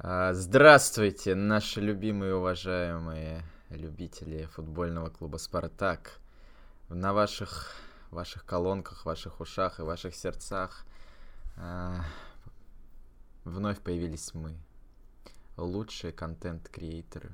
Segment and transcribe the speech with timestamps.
[0.00, 6.20] А, здравствуйте, наши любимые и уважаемые любители футбольного клуба «Спартак».
[6.88, 7.74] На ваших,
[8.12, 10.86] ваших колонках, ваших ушах и ваших сердцах
[11.56, 12.04] а,
[13.42, 14.56] вновь появились мы.
[15.56, 17.32] Лучшие контент-креаторы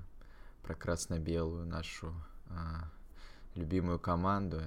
[0.63, 2.15] про красно-белую нашу
[2.49, 2.91] а,
[3.55, 4.63] любимую команду.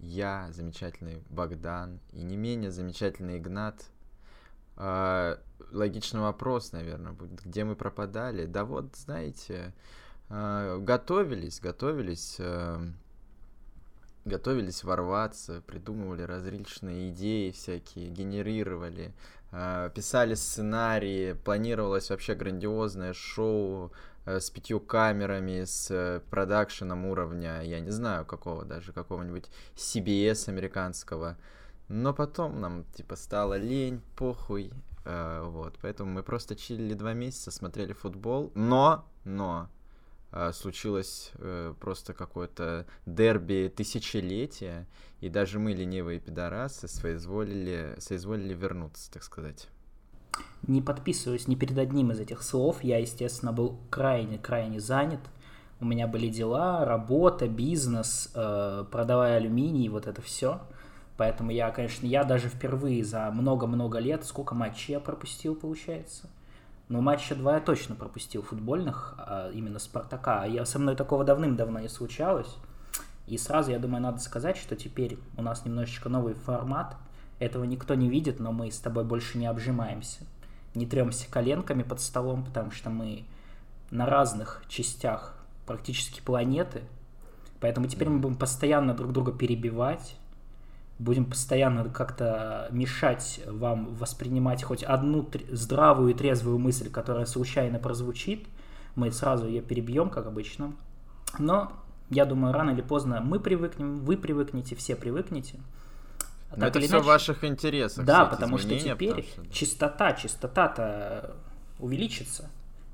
[0.00, 3.86] Я, замечательный Богдан и не менее замечательный Игнат–
[5.70, 8.46] логичный вопрос, наверное, будет, где мы пропадали.
[8.46, 9.74] Да вот, знаете,
[10.28, 12.80] а, готовились, готовились, а,
[14.24, 19.14] готовились ворваться, придумывали различные идеи всякие, генерировали,
[19.52, 23.92] а, писали сценарии, планировалось вообще грандиозное шоу
[24.26, 31.38] с пятью камерами, с продакшеном уровня, я не знаю какого даже, какого-нибудь CBS американского.
[31.88, 35.78] Но потом нам, типа, стало лень, похуй, э, вот.
[35.80, 39.68] Поэтому мы просто чилили два месяца, смотрели футбол, но, но,
[40.32, 44.86] э, случилось э, просто какое-то дерби тысячелетия,
[45.20, 49.68] и даже мы, ленивые пидорасы, соизволили, соизволили вернуться, так сказать.
[50.62, 52.84] Не подписываюсь ни перед одним из этих слов.
[52.84, 55.20] Я, естественно, был крайне-крайне занят.
[55.80, 60.60] У меня были дела, работа, бизнес, э, продавая алюминий, вот это все.
[61.18, 66.30] Поэтому я, конечно, я даже впервые за много-много лет, сколько матчей я пропустил, получается?
[66.88, 70.44] Ну, матча два я точно пропустил футбольных, а именно Спартака.
[70.44, 72.54] Я, со мной такого давным-давно не случалось.
[73.26, 76.96] И сразу, я думаю, надо сказать, что теперь у нас немножечко новый формат.
[77.40, 80.20] Этого никто не видит, но мы с тобой больше не обжимаемся.
[80.76, 83.24] Не тремся коленками под столом, потому что мы
[83.90, 86.84] на разных частях практически планеты.
[87.58, 90.14] Поэтому теперь мы будем постоянно друг друга перебивать,
[90.98, 98.46] будем постоянно как-то мешать вам воспринимать хоть одну здравую и трезвую мысль, которая случайно прозвучит,
[98.94, 100.72] мы сразу ее перебьем, как обычно.
[101.38, 101.72] Но
[102.10, 105.60] я думаю, рано или поздно мы привыкнем, вы привыкнете, все привыкнете.
[106.56, 107.02] Но это все иначе...
[107.02, 108.04] в ваших интересах.
[108.04, 109.46] Да, потому что теперь что...
[109.52, 111.36] чистота, чистота-то
[111.78, 112.50] увеличится.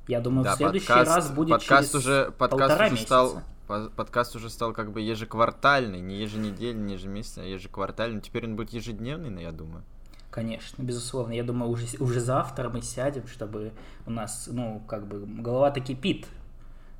[0.08, 3.06] Я думаю, да, в следующий подкаст, раз будет подкаст через уже, подкаст уже месяца.
[3.06, 8.20] стал подкаст уже стал как бы ежеквартальный, не еженедельный, не ежемесячный, а ежеквартальный.
[8.20, 9.82] Теперь он будет ежедневный, я думаю.
[10.30, 11.32] Конечно, безусловно.
[11.32, 13.72] Я думаю, уже, уже завтра мы сядем, чтобы
[14.04, 16.26] у нас, ну, как бы, голова-то кипит.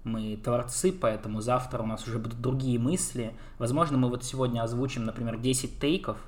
[0.04, 3.34] Мы творцы, поэтому завтра у нас уже будут другие мысли.
[3.58, 6.18] Возможно, мы вот сегодня озвучим, например, 10 тейков,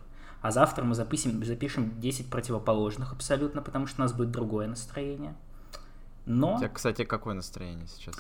[0.43, 5.37] а завтра мы запишем, запишем 10 противоположных абсолютно, потому что у нас будет другое настроение.
[6.25, 6.57] Но...
[6.57, 8.17] У тебя, кстати, какое настроение сейчас?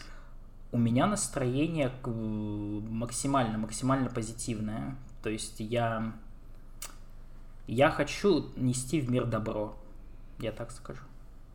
[0.72, 4.96] У меня настроение максимально, максимально позитивное.
[5.22, 6.12] То есть я,
[7.66, 9.76] я хочу нести в мир добро,
[10.38, 11.02] я так скажу.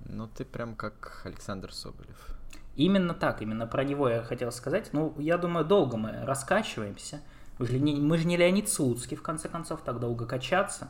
[0.06, 2.38] Ну, ты прям как Александр Соболев.
[2.76, 4.90] Именно так, именно про него я хотел сказать.
[4.94, 7.22] Ну, я думаю, долго мы раскачиваемся.
[7.60, 10.88] Мы же не, мы же не Леонид Слуцкий, в конце концов, так долго качаться.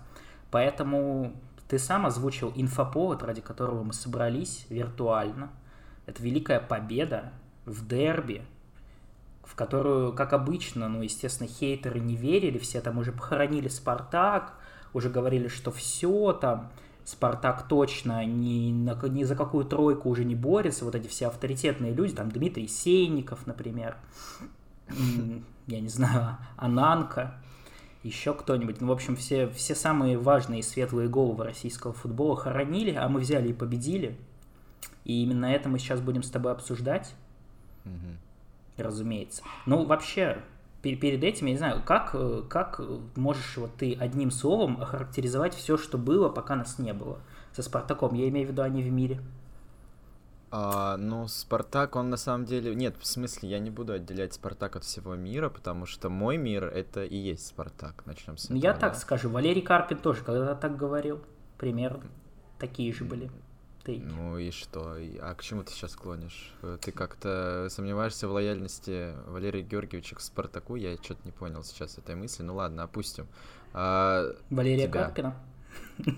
[0.51, 1.33] Поэтому
[1.67, 5.49] ты сам озвучил инфоповод, ради которого мы собрались виртуально.
[6.05, 7.31] Это великая победа,
[7.65, 8.43] в дерби,
[9.43, 14.53] в которую, как обычно, ну, естественно, хейтеры не верили, все там уже похоронили Спартак,
[14.93, 16.71] уже говорили, что все там,
[17.03, 22.13] Спартак точно ни, ни за какую тройку уже не борется, вот эти все авторитетные люди,
[22.13, 23.97] там Дмитрий Сейников, например,
[25.67, 27.41] я не знаю, Ананка,
[28.03, 28.81] еще кто-нибудь.
[28.81, 33.49] Ну, в общем, все, все самые важные светлые головы российского футбола хоронили, а мы взяли
[33.49, 34.17] и победили.
[35.03, 37.13] И именно это мы сейчас будем с тобой обсуждать.
[37.85, 38.83] Угу.
[38.83, 39.43] Разумеется.
[39.65, 40.41] Ну, вообще,
[40.81, 42.81] перед этим, я не знаю, как, э, как
[43.15, 47.19] можешь вот ты одним словом охарактеризовать все, что было, пока нас не было
[47.53, 48.13] со Спартаком?
[48.13, 49.21] Я имею в виду, они в мире.
[50.53, 52.75] А, ну, Спартак, он на самом деле...
[52.75, 56.65] Нет, в смысле, я не буду отделять Спартак от всего мира, потому что мой мир—
[56.65, 58.05] это и есть Спартак.
[58.05, 58.67] Начнем с ну, этого.
[58.67, 58.79] Я да?
[58.79, 59.29] так скажу.
[59.29, 61.21] Валерий Карпин тоже когда так говорил.
[61.57, 62.03] Примерно
[62.59, 63.31] такие же были
[63.83, 64.03] тейки.
[64.03, 64.95] Ну и что?
[65.21, 66.53] А к чему ты сейчас клонишь?
[66.81, 70.75] Ты как-то сомневаешься в лояльности Валерия Георгиевича к Спартаку?
[70.75, 72.43] Я что-то не понял сейчас этой мысли.
[72.43, 73.27] Ну ладно, опустим.
[73.73, 75.05] А, Валерия тебя.
[75.05, 75.35] Карпина?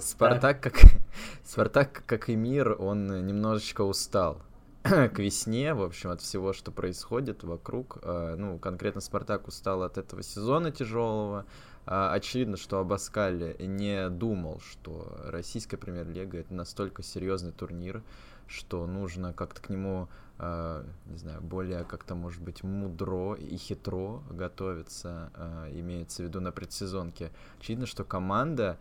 [0.00, 0.74] Спартак как,
[1.44, 4.42] Спартак, как и мир, он немножечко устал
[4.82, 7.98] к весне, в общем, от всего, что происходит вокруг.
[8.02, 11.46] А, ну, конкретно Спартак устал от этого сезона тяжелого,
[11.84, 18.02] очевидно, что Абаскаль не думал, что российская премьер-лига это настолько серьезный турнир,
[18.46, 20.08] что нужно как-то к нему,
[20.38, 26.40] а, не знаю, более как-то, может быть, мудро и хитро готовиться, а, имеется в виду
[26.40, 27.30] на предсезонке.
[27.58, 28.78] Очевидно, что команда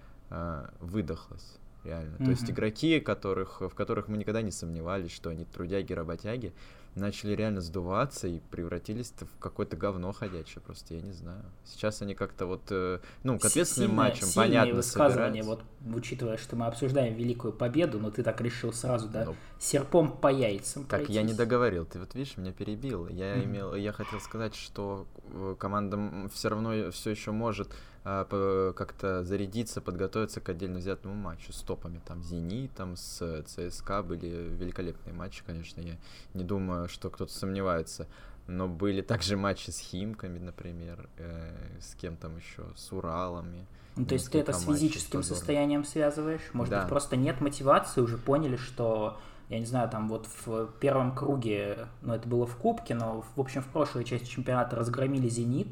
[0.80, 1.58] выдохлась.
[1.84, 2.16] реально.
[2.16, 2.24] Mm-hmm.
[2.24, 6.54] То есть игроки, которых, в которых мы никогда не сомневались, что они трудяги, работяги,
[6.96, 11.44] начали реально сдуваться и превратились в какое-то говно ходячее, просто я не знаю.
[11.66, 16.56] Сейчас они как-то вот, э, ну, к ответственным сильное, матчам, понятно, высказывание, вот учитывая, что
[16.56, 21.00] мы обсуждаем великую победу, но ты так решил сразу, да, ну, серпом по яйцам Так,
[21.02, 21.16] пройтись.
[21.16, 23.08] я не договорил, ты вот видишь, меня перебил.
[23.08, 23.44] Я mm-hmm.
[23.46, 27.72] имел, я хотел сказать, что э, команда все равно все еще может
[28.04, 32.02] как-то зарядиться, подготовиться к отдельно взятому матчу с топами.
[32.06, 35.82] Там Зенит, там с ЦСКА были великолепные матчи, конечно.
[35.82, 35.98] Я
[36.34, 38.08] не думаю, что кто-то сомневается.
[38.48, 43.68] Но были также матчи с Химками, например, э, с кем там еще, с Уралами.
[43.96, 46.42] Ну, то есть ты это с физическим состоянием связываешь?
[46.54, 46.80] Может да.
[46.82, 49.20] быть, просто нет мотивации, уже поняли, что
[49.50, 53.40] я не знаю, там вот в первом круге, ну это было в Кубке, но в
[53.40, 55.68] общем в прошлой части чемпионата разгромили Зенит,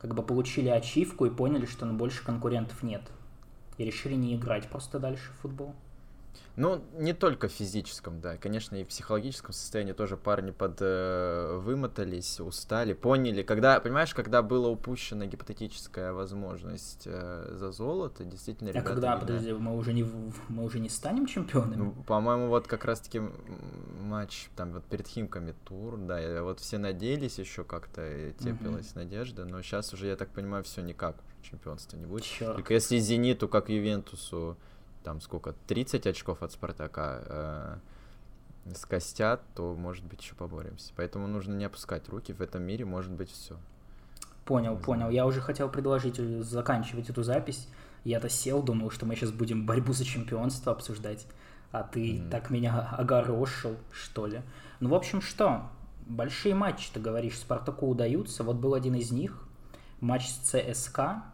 [0.00, 3.02] как бы получили ачивку и поняли, что ну, больше конкурентов нет.
[3.76, 5.74] И решили не играть просто дальше в футбол.
[6.56, 8.36] Ну, не только в физическом, да.
[8.36, 13.42] Конечно, и в психологическом состоянии тоже парни под э, вымотались, устали, поняли.
[13.42, 18.88] Когда, понимаешь, когда была упущена гипотетическая возможность э, за золото, действительно, ребята...
[18.88, 19.20] А когда, именно...
[19.20, 20.04] подожди, мы уже не,
[20.48, 21.76] мы уже не станем чемпионами?
[21.76, 23.22] Ну, по-моему, вот как раз-таки
[24.00, 28.98] матч там вот перед Химками тур, да, вот все надеялись еще как-то, теплилась угу.
[28.98, 32.24] надежда, но сейчас уже, я так понимаю, все никак чемпионства не будет.
[32.24, 32.56] Черт.
[32.56, 34.56] Только если Зениту, как Ювентусу,
[35.02, 40.92] там сколько, 30 очков от Спартака э, скостят, то, может быть, еще поборемся.
[40.96, 42.32] Поэтому нужно не опускать руки.
[42.32, 43.56] В этом мире может быть все.
[44.44, 45.00] Понял, не понял.
[45.00, 45.14] Знаю.
[45.14, 47.68] Я уже хотел предложить э, заканчивать эту запись.
[48.04, 51.26] Я-то сел, думал, что мы сейчас будем борьбу за чемпионство обсуждать.
[51.70, 52.30] А ты mm.
[52.30, 54.42] так меня огорошил, что ли.
[54.80, 55.68] Ну, в общем, что?
[56.06, 58.42] Большие матчи, ты говоришь, Спартаку удаются.
[58.42, 59.44] Вот был один из них,
[60.00, 61.24] матч с ЦСКА.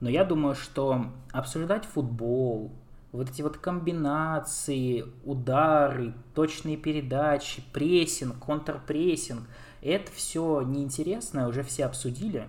[0.00, 2.72] Но я думаю, что обсуждать футбол,
[3.16, 9.48] вот эти вот комбинации, удары, точные передачи, прессинг, контрпрессинг,
[9.80, 12.48] это все неинтересно, уже все обсудили.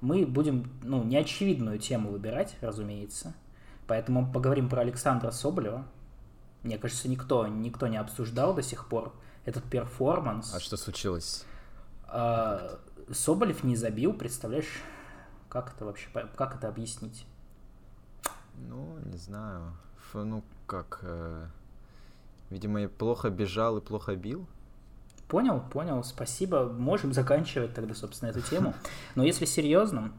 [0.00, 3.34] Мы будем, ну, неочевидную тему выбирать, разумеется.
[3.86, 5.86] Поэтому поговорим про Александра Соболева.
[6.62, 9.14] Мне кажется, никто, никто не обсуждал до сих пор
[9.44, 10.54] этот перформанс.
[10.54, 11.44] А что случилось?
[12.06, 12.80] А,
[13.10, 14.82] Соболев не забил, представляешь?
[15.48, 17.26] Как это вообще, как это объяснить?
[18.56, 19.72] Ну, не знаю
[20.14, 21.46] ну как, э,
[22.50, 24.46] видимо, плохо бежал и плохо бил.
[25.28, 26.64] Понял, понял, спасибо.
[26.64, 28.74] Можем заканчивать тогда, собственно, эту тему.
[29.14, 30.12] Но если серьезно,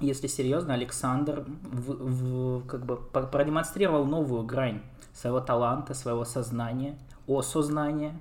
[0.00, 4.82] если серьезно, Александр в, в, как бы продемонстрировал новую грань
[5.12, 8.20] своего таланта, своего сознания, осознания,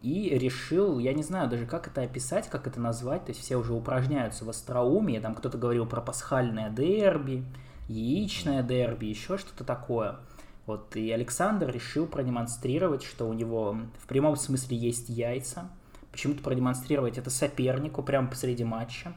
[0.00, 3.56] и решил, я не знаю даже, как это описать, как это назвать, то есть все
[3.56, 7.44] уже упражняются в остроумии, там кто-то говорил про пасхальное дерби,
[7.88, 10.16] яичное дерби, еще что-то такое–
[10.68, 15.70] вот, и Александр решил продемонстрировать, что у него в прямом смысле есть яйца,
[16.12, 19.14] почему-то продемонстрировать это сопернику прямо посреди матча.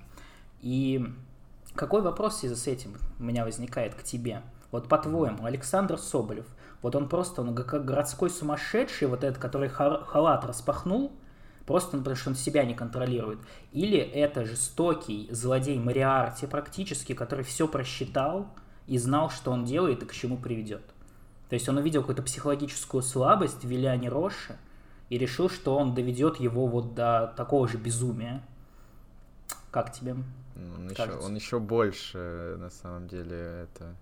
[0.61, 1.05] И
[1.75, 4.43] какой вопрос связи с этим у меня возникает к тебе?
[4.71, 6.45] Вот по-твоему, Александр Соболев,
[6.81, 11.11] вот он просто, он как городской сумасшедший, вот этот, который халат распахнул,
[11.65, 13.39] просто потому что он себя не контролирует.
[13.73, 18.47] Или это жестокий злодей Мариарти практически, который все просчитал
[18.87, 20.83] и знал, что он делает и к чему приведет.
[21.51, 24.57] То есть он увидел какую-то психологическую слабость в Виллиане Роше
[25.09, 28.41] и решил, что он доведет его вот до такого же безумия.
[29.69, 30.15] Как тебе?
[30.55, 33.97] Он еще, он еще больше, на самом деле, это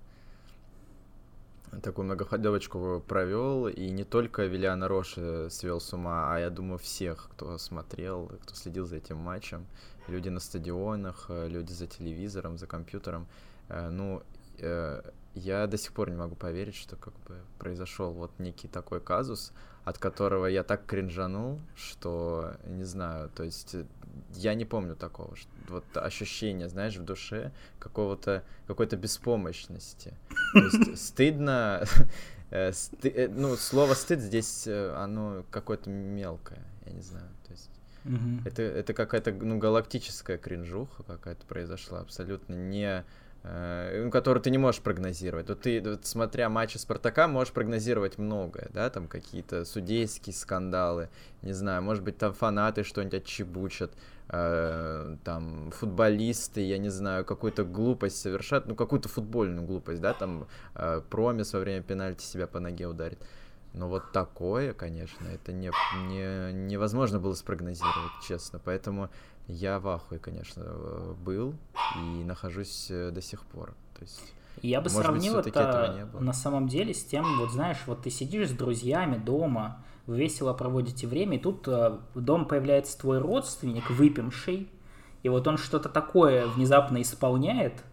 [1.81, 7.29] такую многоходовочку провел, и не только Виллиана Роша свел с ума, а я думаю всех,
[7.31, 9.65] кто смотрел, кто следил за этим матчем,
[10.07, 13.25] люди на стадионах, люди за телевизором, за компьютером,
[13.69, 14.21] э, ну,
[14.59, 15.01] э,
[15.36, 19.53] я до сих пор не могу поверить, что как бы произошел вот некий такой казус,
[19.86, 23.86] от которого я так кринжанул, что не знаю, то есть э,
[24.33, 30.17] я не помню такого, что, вот ощущение, знаешь, в душе какого-то какой-то беспомощности.
[30.53, 31.86] То есть стыдно,
[32.51, 37.69] э, сты, э, ну слово стыд здесь оно какое-то мелкое, я не знаю, то есть
[38.05, 38.41] mm-hmm.
[38.45, 43.05] это это какая-то ну галактическая кринжуха какая-то произошла, абсолютно не
[43.41, 45.48] который ты не можешь прогнозировать.
[45.48, 51.10] Вот ты, вот, смотря матчи Спартака, можешь прогнозировать многое, да, там какие-то судейские скандалы,
[51.41, 53.91] не знаю, может быть, там фанаты что-нибудь отчебучат,
[54.27, 60.48] э, там футболисты, я не знаю, какую-то глупость совершат, ну, какую-то футбольную глупость, да, там
[60.75, 63.19] э, промис во время пенальти себя по ноге ударит.
[63.74, 65.72] Но вот такое, конечно, это не,
[66.08, 68.60] не, невозможно было спрогнозировать, честно.
[68.63, 69.10] Поэтому
[69.50, 71.56] я в ахуе, конечно, э, был
[71.98, 73.74] и нахожусь э, до сих пор.
[73.96, 74.22] То есть
[74.62, 78.03] Я бы Может быть, сравнил этого это на самом деле с тем, вот знаешь, вот
[78.03, 82.98] ты сидишь с друзьями дома, вы весело проводите время, и тут э, в дом появляется
[83.00, 84.70] твой родственник, выпивший,
[85.24, 87.84] и вот он что-то такое внезапно исполняет,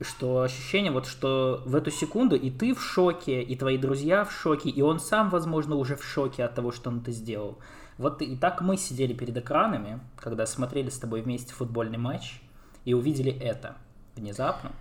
[0.00, 4.32] что ощущение вот, что в эту секунду и ты в шоке, и твои друзья в
[4.32, 7.58] шоке, и он сам, возможно, уже в шоке от того, что он это сделал.
[7.98, 12.40] Вот и так мы сидели перед экранами, когда смотрели с тобой вместе футбольный матч,
[12.84, 13.76] и увидели это
[14.16, 14.72] внезапно.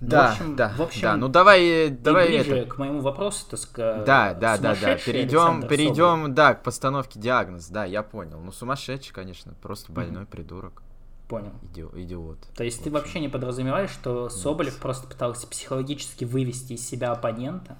[0.00, 1.16] Ну, Да, в общем- да, в общем, да.
[1.16, 2.70] Ну давай, э, давай ближе это.
[2.70, 4.74] к моему вопросу, то ска- Да, да, да, да.
[4.74, 7.72] сумасшедший Перейдем, перейдем, да, к постановке диагноза.
[7.72, 8.40] Да, я понял.
[8.40, 10.82] Ну, сумасшедший, конечно, просто больной придурок.
[10.82, 10.92] Соболев.
[11.28, 11.52] Понял.
[11.72, 12.38] Иди- идиот.
[12.56, 17.76] То есть ты вообще не подразумеваешь, что Соболев просто пытался психологически вывести из себя оппонента,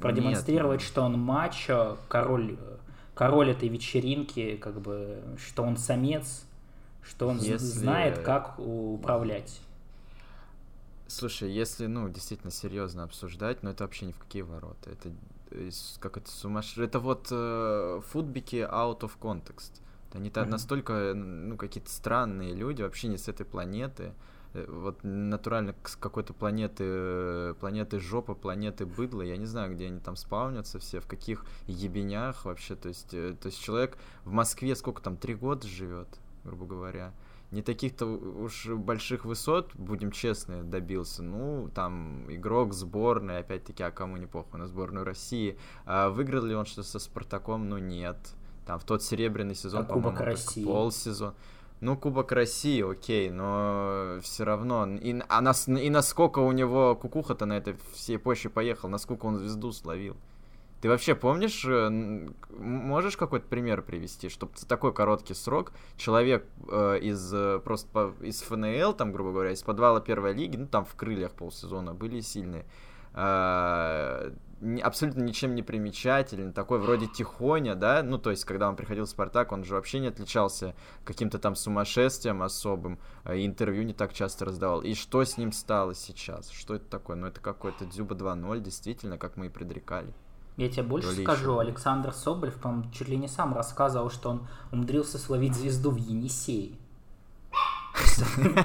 [0.00, 0.88] продемонстрировать, Нет.
[0.88, 2.76] что он мачо, король, э,
[3.14, 6.44] король этой вечеринки, как бы, что он самец,
[7.02, 9.60] что он Если- знает, как управлять.
[11.06, 14.90] Слушай, если, ну, действительно серьезно обсуждать, ну, это вообще ни в какие ворота.
[14.90, 15.10] Это,
[15.50, 16.86] э, как это сумасшедшее.
[16.86, 19.80] Это вот э, футбики out of context.
[20.12, 20.50] Они то Мгм.
[20.50, 24.12] настолько, ну, какие-то странные люди, вообще не с этой планеты.
[24.54, 29.22] Э, Вот натурально с какой-то планеты, планеты жопа, планеты быдло.
[29.22, 32.74] Я не знаю, где они там спавнятся все, в каких ебенях вообще.
[32.76, 36.08] То есть, э, то есть человек в Москве сколько там, три года живет,
[36.44, 37.12] грубо говоря
[37.54, 41.22] не таких-то уж больших высот, будем честны, добился.
[41.22, 45.56] Ну, там, игрок сборной, опять-таки, а кому не похуй, на сборную России.
[45.86, 47.68] А выиграл ли он что со Спартаком?
[47.68, 48.16] Ну, нет.
[48.66, 51.34] Там, в тот серебряный сезон, А по-моему, только полсезон.
[51.80, 54.86] Ну, Кубок России, окей, но все равно.
[54.86, 59.36] И, а нас, и насколько у него кукуха-то на этой всей почве поехал, насколько он
[59.38, 60.16] звезду словил.
[60.84, 61.88] Ты вообще помнишь, э,
[62.58, 68.42] можешь какой-то пример привести, чтобы такой короткий срок человек э, из э, просто по- из
[68.42, 72.66] ФНЛ, там, грубо говоря, из подвала первой лиги, ну там в крыльях полсезона были сильные,
[74.82, 79.08] абсолютно ничем не примечательный, такой вроде тихоня, да, ну то есть когда он приходил в
[79.08, 82.98] Спартак, он же вообще не отличался каким-то там сумасшествием особым,
[83.30, 84.80] и интервью не так часто раздавал.
[84.80, 86.50] И что с ним стало сейчас?
[86.50, 87.16] Что это такое?
[87.16, 90.12] Ну это какой-то Дзюба 2.0, действительно, как мы и предрекали.
[90.56, 91.58] Я тебе больше То ли скажу.
[91.58, 96.76] Александр Соболев, по-моему, чуть ли не сам рассказывал, что он умудрился словить звезду в Енисее.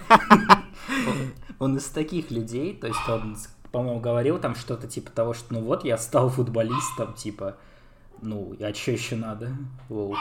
[1.59, 3.35] Он- из таких людей, то есть он,
[3.71, 7.57] по-моему, говорил там что-то типа того, что ну вот я стал футболистом, типа,
[8.21, 9.51] ну, а что еще надо?
[9.87, 10.15] Воу.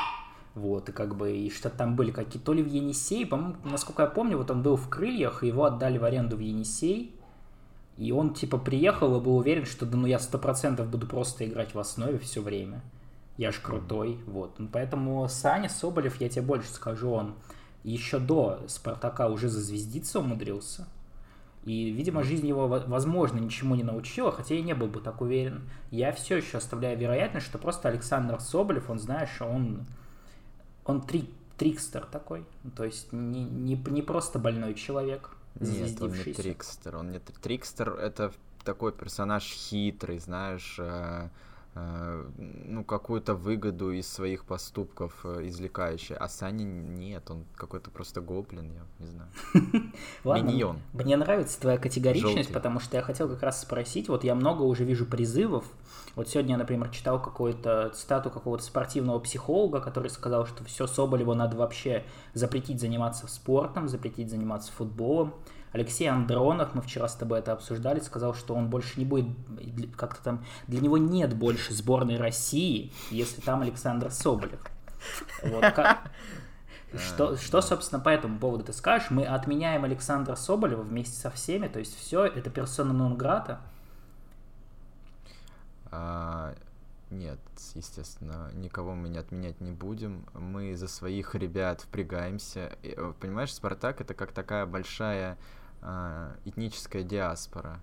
[0.55, 4.03] Вот, и как бы, и что там были какие то ли в Енисей, по-моему, насколько
[4.03, 7.15] я помню, вот он был в Крыльях, его отдали в аренду в Енисей,
[7.97, 11.47] и он, типа, приехал и был уверен, что, да ну, я сто процентов буду просто
[11.47, 12.83] играть в основе все время.
[13.37, 14.59] Я ж крутой, вот.
[14.59, 17.35] Ну, поэтому Саня Соболев, я тебе больше скажу, он
[17.85, 20.89] еще до Спартака уже зазвездиться умудрился.
[21.65, 25.21] И, видимо, жизнь его, во- возможно, ничему не научила, хотя я не был бы так
[25.21, 25.63] уверен.
[25.91, 29.85] Я все еще оставляю вероятность, что просто Александр Соболев, он, знаешь, он,
[30.85, 32.45] он три, трикстер такой.
[32.77, 36.23] То есть не, не, не просто больной человек, Нет, он не.
[36.33, 36.97] Трикстер.
[36.97, 38.33] Он не Тр- Трикстер это
[38.65, 41.29] такой персонаж хитрый, знаешь, э,
[42.37, 46.15] ну, какую-то выгоду из своих поступков э, извлекающий.
[46.15, 49.31] А Саня нет, он какой-то просто гоблин, я не знаю.
[50.25, 50.79] Ладно, Миньон.
[50.93, 52.55] Мне нравится твоя категоричность, Желтый.
[52.55, 55.65] потому что я хотел как раз спросить, вот я много уже вижу призывов.
[56.15, 61.35] Вот сегодня я, например, читал какую-то цитату какого-то спортивного психолога, который сказал, что все Соболеву
[61.35, 62.05] надо вообще
[62.35, 65.35] запретить заниматься спортом, запретить заниматься футболом.
[65.73, 69.27] Алексей Андронов, мы вчера с тобой это обсуждали, сказал, что он больше не будет,
[69.97, 74.61] как-то там, для него нет больше сборной России, если там Александр Соболев.
[75.43, 76.11] Вот как,
[76.95, 79.11] что, что, собственно, по этому поводу ты скажешь?
[79.11, 83.61] Мы отменяем Александра Соболева вместе со всеми, то есть все, это персона нон грата.
[87.11, 87.39] Нет,
[87.75, 90.27] естественно, никого мы не отменять не будем.
[90.35, 92.77] Мы за своих ребят впрягаемся.
[92.83, 95.39] И, э, Понимаешь, Спартак это как такая большая
[95.81, 97.81] а, этническая диаспора.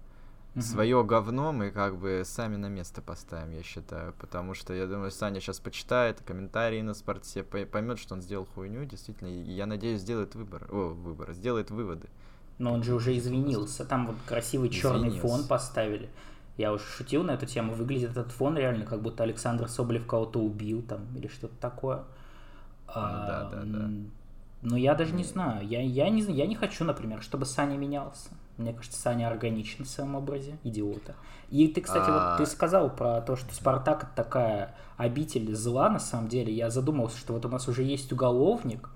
[0.53, 0.61] Мгм.
[0.61, 4.13] Свое говно мы как бы сами на место поставим, я считаю.
[4.13, 8.85] Потому что я думаю, Саня сейчас почитает комментарии на спорте, поймет, что он сделал хуйню,
[8.85, 10.67] действительно, и я надеюсь, сделает выбор.
[10.71, 12.07] О, выбор, сделает выводы.
[12.57, 13.85] Но он же уже извинился.
[13.85, 16.09] Там вот красивый черный фон поставили.
[16.57, 17.73] Я уже шутил на эту тему.
[17.73, 22.03] Выглядит этот фон реально, как будто Александр Соболев кого-то убил там или что-то такое.
[22.87, 23.79] А, да, да, да.
[23.85, 24.11] м,
[24.61, 25.67] Ну, я даже не знаю.
[25.67, 28.29] Я, я, не, я не хочу, например, чтобы Саня менялся.
[28.57, 31.15] Мне кажется, Саня органичен в своем образе, идиота.
[31.49, 32.37] И ты, кстати, вот А.
[32.37, 36.53] ты сказал про то, что Спартак это такая обитель зла, на самом деле.
[36.53, 38.89] Я задумался, что вот у нас уже есть уголовник,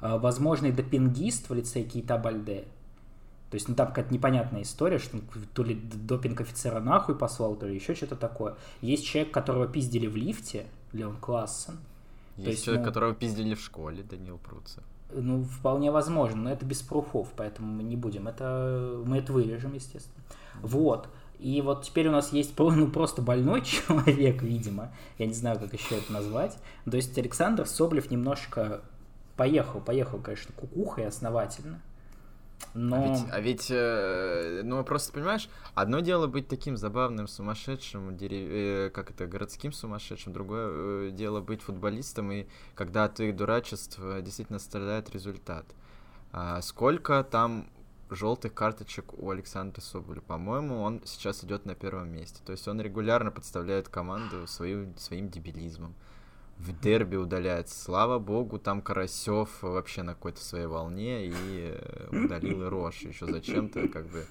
[0.00, 2.66] а, возможный допингист в лице Кейта Бальде.
[3.50, 5.18] То есть, ну там какая-то непонятная история, что
[5.54, 8.56] то ли допинг офицера нахуй послал, то ли еще что-то такое.
[8.82, 11.78] Есть человек, которого пиздили в лифте, Леон Классен.
[12.36, 14.84] Есть, есть человек, ну, которого пиздили в школе, Данил Пруцев.
[15.10, 18.28] Ну, вполне возможно, но это без пруфов, поэтому мы не будем.
[18.28, 20.22] Это мы это вырежем, естественно.
[20.60, 21.08] Вот.
[21.38, 24.92] И вот теперь у нас есть ну, просто больной человек, видимо.
[25.16, 26.58] Я не знаю, как еще это назвать.
[26.84, 28.82] То есть Александр Соблев немножко
[29.36, 31.80] поехал, поехал, конечно, кукухой основательно.
[32.74, 32.96] Но...
[32.96, 38.48] А ведь, а ведь э, ну просто понимаешь, одно дело быть таким забавным сумасшедшим, дерев...
[38.50, 44.20] э, как это, городским сумасшедшим, другое э, дело быть футболистом, и когда от их дурачества
[44.20, 45.66] действительно страдает результат.
[46.30, 47.68] А сколько там
[48.10, 50.20] желтых карточек у Александра Соболя.
[50.20, 52.40] По-моему, он сейчас идет на первом месте.
[52.44, 55.94] То есть он регулярно подставляет команду свою, своим дебилизмом.
[56.58, 57.80] В дерби удаляется.
[57.80, 62.98] Слава богу, там Карасев вообще на какой-то своей волне и э, удалил и Рош.
[63.02, 64.24] Еще зачем-то как бы...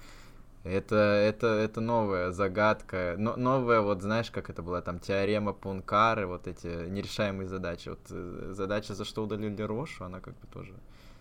[0.64, 6.28] Это, это, это новая загадка, но, новая, вот знаешь, как это была, там, теорема Пункары,
[6.28, 7.88] вот эти нерешаемые задачи.
[7.88, 10.74] Вот э, задача, за что удалили Рошу, она как бы тоже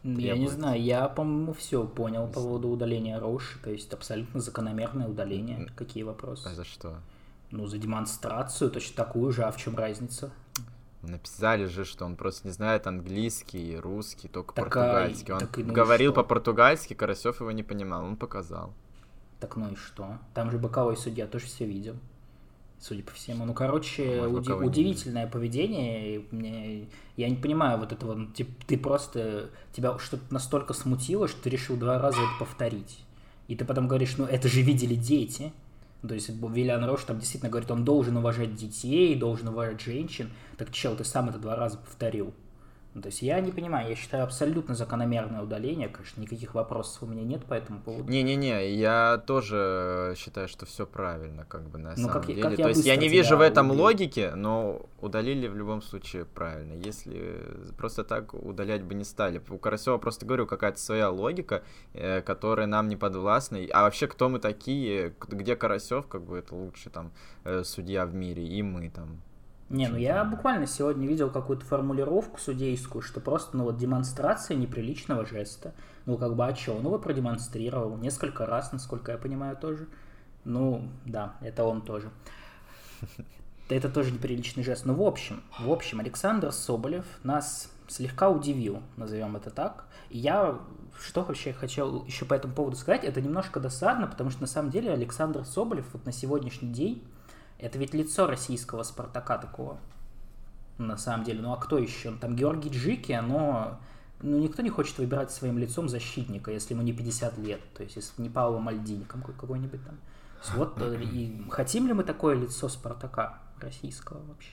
[0.07, 5.09] я не знаю, я, по-моему, все понял по поводу удаления Роуши, то есть абсолютно закономерное
[5.09, 5.69] удаление.
[5.75, 6.47] Какие вопросы?
[6.47, 6.97] А за что?
[7.51, 10.31] Ну, за демонстрацию, точно такую же, а в чем разница?
[11.03, 15.35] Написали же, что он просто не знает английский, русский, только так, португальский.
[15.35, 18.75] Он так, ну говорил по-португальски, Карасев его не понимал, он показал.
[19.39, 20.19] Так ну и что?
[20.35, 21.97] Там же боковой судья тоже все видел
[22.81, 23.45] судя по всему.
[23.45, 26.25] Ну, короче, а уди- удивительное поведение.
[26.31, 26.87] Мне,
[27.17, 28.15] я не понимаю вот этого.
[28.15, 33.05] Ну, типа, ты просто тебя что-то настолько смутило, что ты решил два раза это повторить.
[33.49, 35.53] И ты потом говоришь, ну это же видели дети.
[36.07, 40.31] То есть Виллиан Рош там действительно говорит, он должен уважать детей, должен уважать женщин.
[40.57, 42.35] Так чел, ты сам это два раза повторил.
[42.97, 47.07] Ну, то есть я не понимаю, я считаю абсолютно закономерное удаление, конечно, никаких вопросов у
[47.07, 48.11] меня нет по этому поводу.
[48.11, 52.41] Не-не-не, я тоже считаю, что все правильно, как бы на ну, самом как, деле.
[52.41, 53.85] Как то есть я не вижу в этом удалил.
[53.85, 56.73] логики, но удалили в любом случае правильно.
[56.73, 57.39] Если
[57.77, 59.43] просто так удалять бы не стали.
[59.51, 63.59] У Карасева просто говорю, какая-то своя логика, э, которая нам не подвластна.
[63.75, 67.13] А вообще, кто мы такие, где Карасев, как бы это лучший там
[67.45, 69.21] э, судья в мире, и мы там
[69.69, 75.27] не, ну я буквально сегодня видел какую-то формулировку судейскую, что просто, ну вот, демонстрация неприличного
[75.27, 75.75] жеста.
[76.05, 76.75] Ну, как бы, а что?
[76.75, 79.89] Ну, его продемонстрировал несколько раз, насколько я понимаю, тоже.
[80.45, 82.11] Ну, да, это он тоже.
[83.69, 84.85] Это тоже неприличный жест.
[84.85, 89.87] Ну, в общем, в общем, Александр Соболев нас слегка удивил, назовем это так.
[90.09, 90.61] И я
[91.01, 94.71] что вообще хотел еще по этому поводу сказать, это немножко досадно, потому что на самом
[94.71, 97.05] деле Александр Соболев вот на сегодняшний день
[97.59, 99.79] это ведь лицо российского Спартака такого.
[100.79, 101.41] На самом деле.
[101.41, 102.13] Ну а кто еще?
[102.17, 103.79] Там Георгий Джики, но
[104.23, 107.61] ну, никто не хочет выбирать своим лицом защитника, если ему не 50 лет.
[107.75, 109.99] То есть, если не Пауло Мальдини какой-нибудь там.
[110.55, 114.53] Вот, э, и хотим ли мы такое лицо Спартака российского вообще?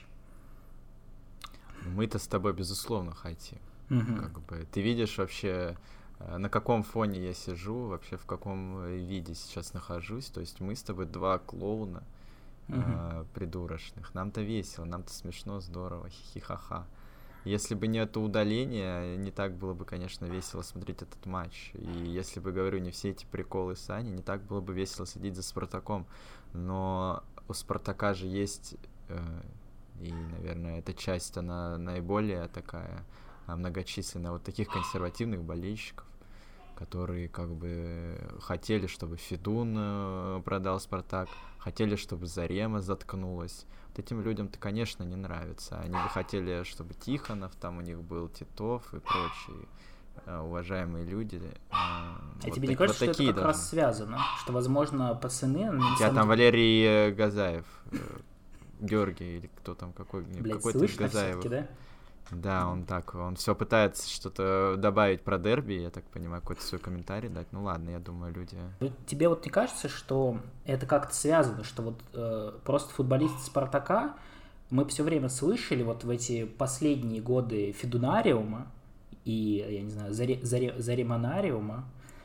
[1.84, 3.58] Мы-то с тобой, безусловно, хотим.
[3.90, 4.16] Угу.
[4.16, 5.76] Как бы, ты видишь вообще,
[6.18, 10.26] э, на каком фоне я сижу, вообще в каком виде сейчас нахожусь.
[10.26, 12.02] То есть мы с тобой два клоуна,
[12.68, 12.80] угу.
[12.80, 14.14] э, придурочных.
[14.14, 16.86] Нам-то весело, нам-то смешно, здорово, хихихаха.
[17.44, 21.72] Если бы не это удаление, не так было бы, конечно, весело смотреть этот матч.
[21.74, 25.36] И если бы, говорю, не все эти приколы Сани, не так было бы весело следить
[25.36, 26.06] за Спартаком.
[26.54, 28.76] Но у Спартака же есть,
[29.08, 29.42] э,
[30.00, 33.04] и, наверное, эта часть, она наиболее такая
[33.46, 36.06] а, многочисленная, вот таких консервативных болельщиков,
[36.74, 43.66] которые как бы хотели, чтобы Федун э, продал Спартак, хотели, чтобы Зарема заткнулась.
[43.88, 45.78] Вот этим людям-то, конечно, не нравится.
[45.78, 49.68] Они бы хотели, чтобы Тихонов там у них был, Титов и прочие
[50.26, 51.40] э, уважаемые люди.
[51.42, 53.52] Э, а вот тебе не кажется, вот что это как должны.
[53.52, 54.18] раз связано?
[54.42, 55.70] Что, возможно, пацаны...
[55.70, 57.64] У тебя там Валерий Газаев,
[58.80, 61.44] Георгий или кто там, какой, какой-то Газаев.
[61.44, 61.68] да?
[62.30, 66.80] Да, он так, он все пытается что-то добавить про дерби, я так понимаю, какой-то свой
[66.80, 67.48] комментарий дать.
[67.52, 68.56] Ну ладно, я думаю, люди.
[68.80, 74.14] Ну, тебе вот не кажется, что это как-то связано, что вот э, просто футболисты Спартака
[74.70, 78.66] мы все время слышали вот в эти последние годы Федунариума
[79.24, 81.84] и, я не знаю, Заре, Заре, Заремонариума,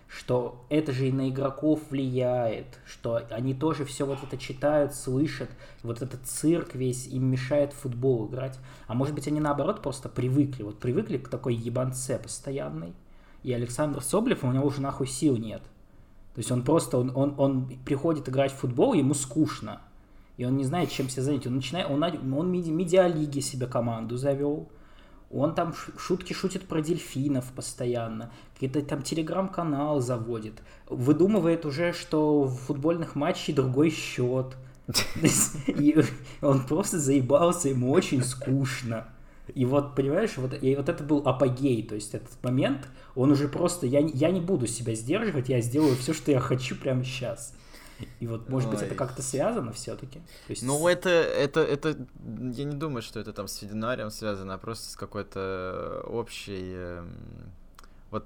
[0.09, 5.49] что это же и на игроков влияет, что они тоже все вот это читают, слышат,
[5.83, 8.57] вот этот цирк весь им мешает в футбол играть.
[8.87, 12.93] А может быть они наоборот просто привыкли, вот привыкли к такой ебанце постоянной.
[13.43, 15.61] И Александр Соблев, у него уже нахуй сил нет.
[16.33, 19.81] То есть он просто, он, он, он приходит играть в футбол, ему скучно.
[20.37, 21.45] И он не знает, чем себя занять.
[21.45, 24.69] Он начинает, он, он медиалиги себе команду завел
[25.31, 32.55] Он там шутки шутит про дельфинов постоянно, какие-то там телеграм-канал заводит, выдумывает уже, что в
[32.55, 34.55] футбольных матчах другой счет.
[35.67, 36.03] И
[36.41, 39.05] он просто заебался, ему очень скучно.
[39.53, 43.47] И вот, понимаешь, вот, и вот это был апогей, то есть этот момент, он уже
[43.47, 47.53] просто, я, я не буду себя сдерживать, я сделаю все, что я хочу прямо сейчас.
[48.19, 48.75] И вот, может Ой.
[48.75, 50.21] быть, это как-то связано все-таки?
[50.47, 50.63] Есть...
[50.63, 54.91] Ну, это, это, это, я не думаю, что это там с Фединарием связано, а просто
[54.91, 56.71] с какой-то общей...
[56.73, 57.07] Э,
[58.11, 58.25] вот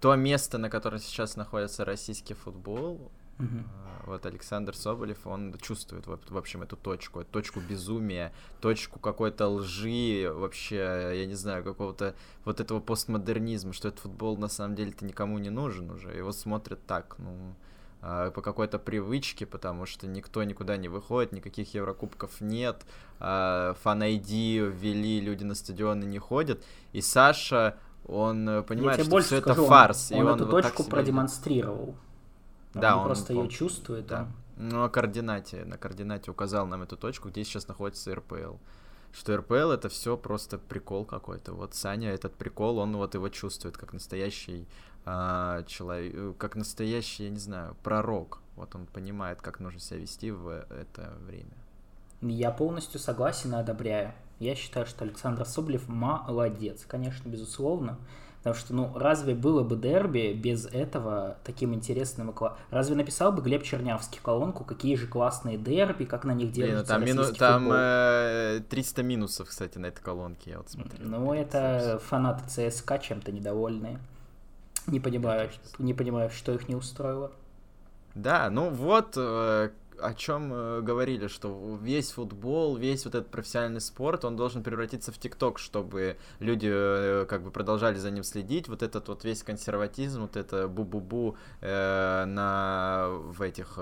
[0.00, 3.64] то место, на котором сейчас находится российский футбол, угу.
[4.06, 11.12] вот Александр Соболев, он чувствует, в общем, эту точку, точку безумия, точку какой-то лжи, вообще,
[11.14, 15.50] я не знаю, какого-то вот этого постмодернизма, что этот футбол на самом деле-то никому не
[15.50, 17.54] нужен уже, его смотрят так, ну
[18.34, 22.84] по какой-то привычке, потому что никто никуда не выходит, никаких Еврокубков нет,
[23.18, 29.62] фан ввели, люди на стадионы не ходят, и Саша, он э, понимает, что все скажу,
[29.62, 30.12] это фарс.
[30.12, 31.96] Он, и он, он эту вот точку продемонстрировал.
[32.72, 34.06] Да, он, он просто он, ее чувствует.
[34.06, 34.22] Да.
[34.56, 34.68] Он...
[34.68, 38.56] Ну, на координате, на координате указал нам эту точку, где сейчас находится РПЛ.
[39.12, 41.52] Что РПЛ это все просто прикол какой-то.
[41.52, 44.66] Вот Саня этот прикол, он вот его чувствует как настоящий
[45.06, 48.40] а, человек, э, как настоящий, я не знаю, пророк.
[48.56, 51.56] Вот он понимает, как нужно себя вести в это время.
[52.22, 54.12] Я полностью согласен и одобряю.
[54.40, 57.98] Я считаю, что Александр Соболев молодец, конечно, безусловно.
[58.38, 62.34] Потому что, ну, разве было бы дерби без этого таким интересным и
[62.70, 67.16] Разве написал бы Глеб Чернявский колонку, какие же классные дерби, как на них держится Блин,
[67.16, 67.34] там, мину...
[67.34, 71.08] там э, 300 минусов, кстати, на этой колонке, я вот смотрел.
[71.08, 73.98] Ну, это фанаты ЦСКА чем-то недовольные.
[74.86, 77.32] Не понимаю, не понимаю, что их не устроило.
[78.14, 79.70] Да, ну вот э,
[80.00, 85.12] о чем э, говорили, что весь футбол, весь вот этот профессиональный спорт, он должен превратиться
[85.12, 88.68] в ТикТок, чтобы люди э, как бы продолжали за ним следить.
[88.68, 93.78] Вот этот вот весь консерватизм, вот это бу-бу-бу э, на в этих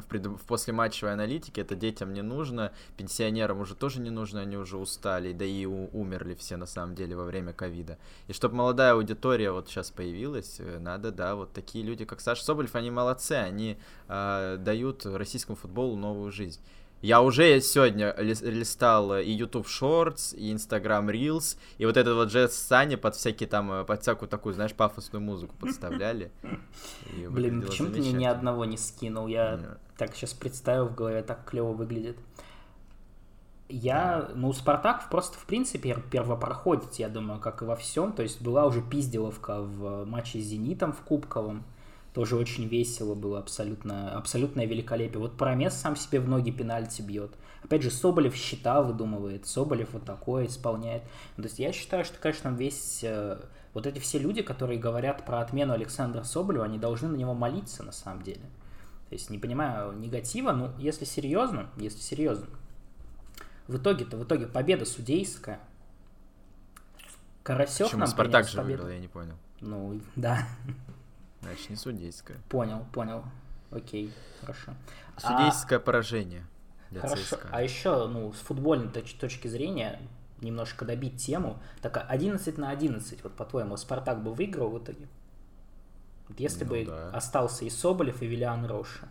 [0.00, 0.26] в, пред...
[0.26, 5.32] в послематчевой аналитике, это детям не нужно, пенсионерам уже тоже не нужно, они уже устали,
[5.32, 5.88] да и у...
[5.92, 7.98] умерли все на самом деле во время ковида.
[8.28, 12.44] И чтобы молодая аудитория вот сейчас появилась, э, надо, да, вот такие люди, как Саша
[12.44, 16.60] Соболев, они молодцы, они э, дают российскому футболу новую жизнь.
[17.02, 22.54] Я уже сегодня листал и YouTube Shorts, и Instagram Reels, и вот этот вот Джесс
[22.54, 26.30] Сани под всякие там, э, под всякую такую, знаешь, пафосную музыку подставляли.
[27.28, 29.26] Блин, почему ты мне ни одного не скинул?
[29.26, 32.16] Я так сейчас представил в голове, так клево выглядит.
[33.68, 38.12] Я, ну, Спартак просто, в принципе, первопроходец, я думаю, как и во всем.
[38.12, 41.64] То есть была уже пизделовка в матче с Зенитом в Кубковом.
[42.14, 45.18] Тоже очень весело было, абсолютно, абсолютное великолепие.
[45.18, 47.32] Вот Промес сам себе в ноги пенальти бьет.
[47.64, 51.02] Опять же, Соболев счета выдумывает, Соболев вот такое исполняет.
[51.36, 53.00] То есть я считаю, что, конечно, весь...
[53.02, 53.40] Э,
[53.72, 57.82] вот эти все люди, которые говорят про отмену Александра Соболева, они должны на него молиться,
[57.82, 58.42] на самом деле.
[59.08, 62.46] То есть не понимаю негатива, ну, если серьезно, если серьезно,
[63.68, 65.60] в итоге-то, в итоге победа судейская.
[67.42, 68.82] Карасев Почему нам Спартак же победу.
[68.82, 69.34] выиграл, я не понял.
[69.60, 70.46] Ну, да.
[71.42, 72.38] Значит, не судейское.
[72.48, 73.24] Понял, понял.
[73.70, 74.74] Окей, хорошо.
[75.18, 75.82] Судейское а...
[75.82, 76.46] поражение.
[76.90, 77.36] Для хорошо.
[77.36, 77.48] ЦСКА.
[77.50, 80.00] А еще, ну, с футбольной точ- точки зрения,
[80.40, 81.58] немножко добить тему.
[81.80, 85.08] Так 11 на 11, вот по-твоему, Спартак бы выиграл в итоге?
[86.28, 87.10] Вот если ну, бы да.
[87.10, 89.08] остался и Соболев, и Виллиан Роша.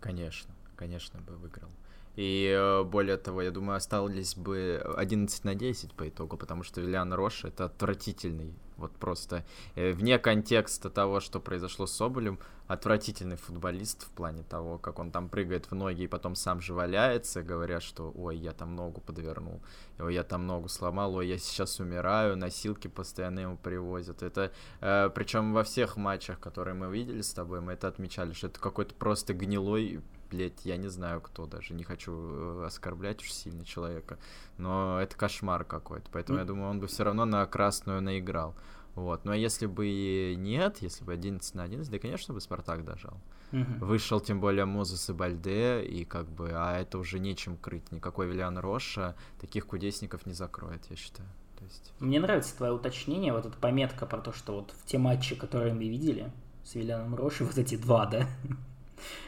[0.00, 1.68] Конечно, конечно бы выиграл.
[2.16, 6.80] И э, более того, я думаю, остались бы 11 на 10 по итогу, потому что
[6.80, 9.44] Виллиан Рош это отвратительный, вот просто
[9.76, 15.10] э, вне контекста того, что произошло с Соболем, отвратительный футболист в плане того, как он
[15.10, 19.00] там прыгает в ноги и потом сам же валяется, говоря, что ой, я там ногу
[19.00, 19.62] подвернул,
[19.98, 24.22] ой, я там ногу сломал, ой, я сейчас умираю, носилки постоянно ему привозят.
[24.22, 28.48] Это, э, причем во всех матчах, которые мы видели с тобой, мы это отмечали, что
[28.48, 33.32] это какой-то просто гнилой блядь, я не знаю кто даже, не хочу э, оскорблять уж
[33.32, 34.18] сильно человека,
[34.56, 36.40] но это кошмар какой-то, поэтому mm.
[36.40, 38.54] я думаю, он бы все равно на красную наиграл.
[38.94, 39.26] Вот.
[39.26, 43.18] А если бы нет, если бы 11 на 11, да, конечно, бы Спартак дожал.
[43.52, 43.86] Угу.
[43.86, 47.90] Вышел тем более Мозес и Бальде, и как бы, а это уже нечем крыть.
[47.90, 51.28] Никакой Виллиан Роша таких кудесников не закроет, я считаю.
[51.58, 51.92] То есть...
[52.00, 55.74] Мне нравится твое уточнение, вот эта пометка про то, что вот в те матчи, которые
[55.74, 56.30] мы видели
[56.64, 58.26] с Виллианом Рошей, вот эти два, да,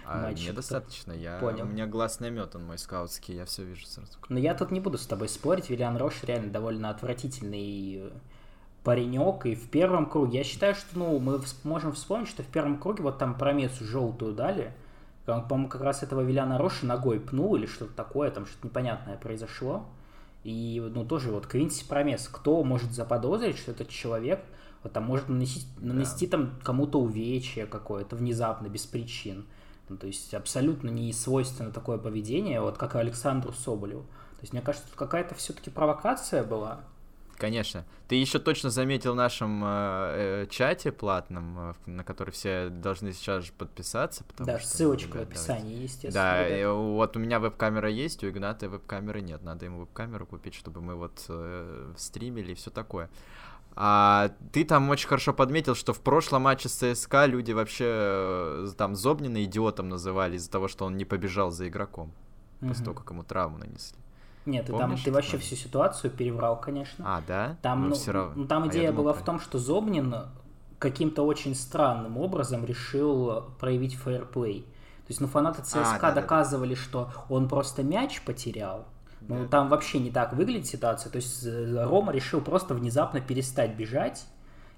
[0.06, 0.30] а.
[0.30, 1.38] Мне достаточно, я...
[1.38, 1.64] Понял.
[1.64, 4.12] У меня глаз наметан мой скаутский, я все вижу сразу.
[4.28, 8.10] Но я тут не буду с тобой спорить, Виллиан Рош реально довольно отвратительный э,
[8.82, 12.78] паренек, и в первом круге, я считаю, что, ну, мы можем вспомнить, что в первом
[12.78, 14.72] круге вот там промесу желтую дали,
[15.24, 19.86] по-моему, как раз этого Виллиана Роша ногой пнул или что-то такое, там что-то непонятное произошло,
[20.44, 24.40] И, ну, тоже вот Квинси Промес, кто может заподозрить, что этот человек
[24.82, 26.36] вот, там может нанести, нанести да.
[26.36, 29.46] там кому-то увечье какое-то внезапно, без причин.
[29.88, 34.02] Ну, то есть абсолютно не свойственно такое поведение, вот как и Александру Соболеву.
[34.02, 36.80] То есть мне кажется, тут какая-то все-таки провокация была.
[37.36, 37.84] Конечно.
[38.08, 43.12] Ты еще точно заметил в нашем э, э, чате платном, э, на который все должны
[43.12, 44.24] сейчас же подписаться.
[44.24, 45.84] Потому да, что, ссылочка ребят, в описании, давайте.
[45.84, 46.12] естественно.
[46.12, 49.42] Да, и, вот у меня веб-камера есть, у Игната веб-камеры нет.
[49.42, 53.10] Надо ему веб-камеру купить, чтобы мы вот э, стримили и все такое.
[53.76, 58.68] А ты там очень хорошо подметил, что в прошлом матче с ЦСКА люди вообще э,
[58.78, 62.12] там Зобнина идиотом называли из-за того, что он не побежал за игроком.
[62.60, 62.68] Угу.
[62.68, 63.98] После того, как ему травму нанесли.
[64.46, 67.04] Нет, ты там ты вообще всю ситуацию переврал, конечно.
[67.16, 67.56] А, да?
[67.62, 68.32] Там, ну, ну, все равно...
[68.36, 70.14] ну, там а идея думал, была в том, что Зобнин
[70.78, 74.62] каким-то очень странным образом решил проявить фейерплей.
[74.62, 76.82] То есть, ну, фанаты ЦСКА а, да, доказывали, да, да.
[76.82, 78.86] что он просто мяч потерял.
[79.28, 79.48] Ну, да.
[79.48, 81.10] там вообще не так выглядит ситуация.
[81.10, 84.26] То есть, э, Рома решил просто внезапно перестать бежать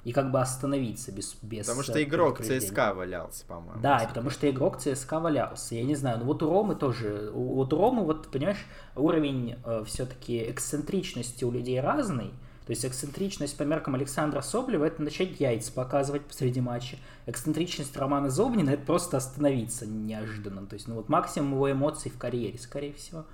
[0.07, 1.35] и как бы остановиться без...
[1.43, 3.81] без потому что игрок ЦСКА валялся, по-моему.
[3.81, 5.75] Да, и потому что игрок ЦСКА валялся.
[5.75, 9.83] Я не знаю, ну вот у Ромы тоже, вот у Ромы, вот, понимаешь, уровень э,
[9.85, 12.33] все-таки эксцентричности у людей разный.
[12.67, 16.99] То есть эксцентричность по меркам Александра Соблева– это начать яйца показывать посреди матча.
[17.27, 20.67] Эксцентричность Романа Зобнина– это просто остановиться неожиданно.
[20.67, 23.25] То есть, ну вот максимум его эмоций в карьере, скорее всего.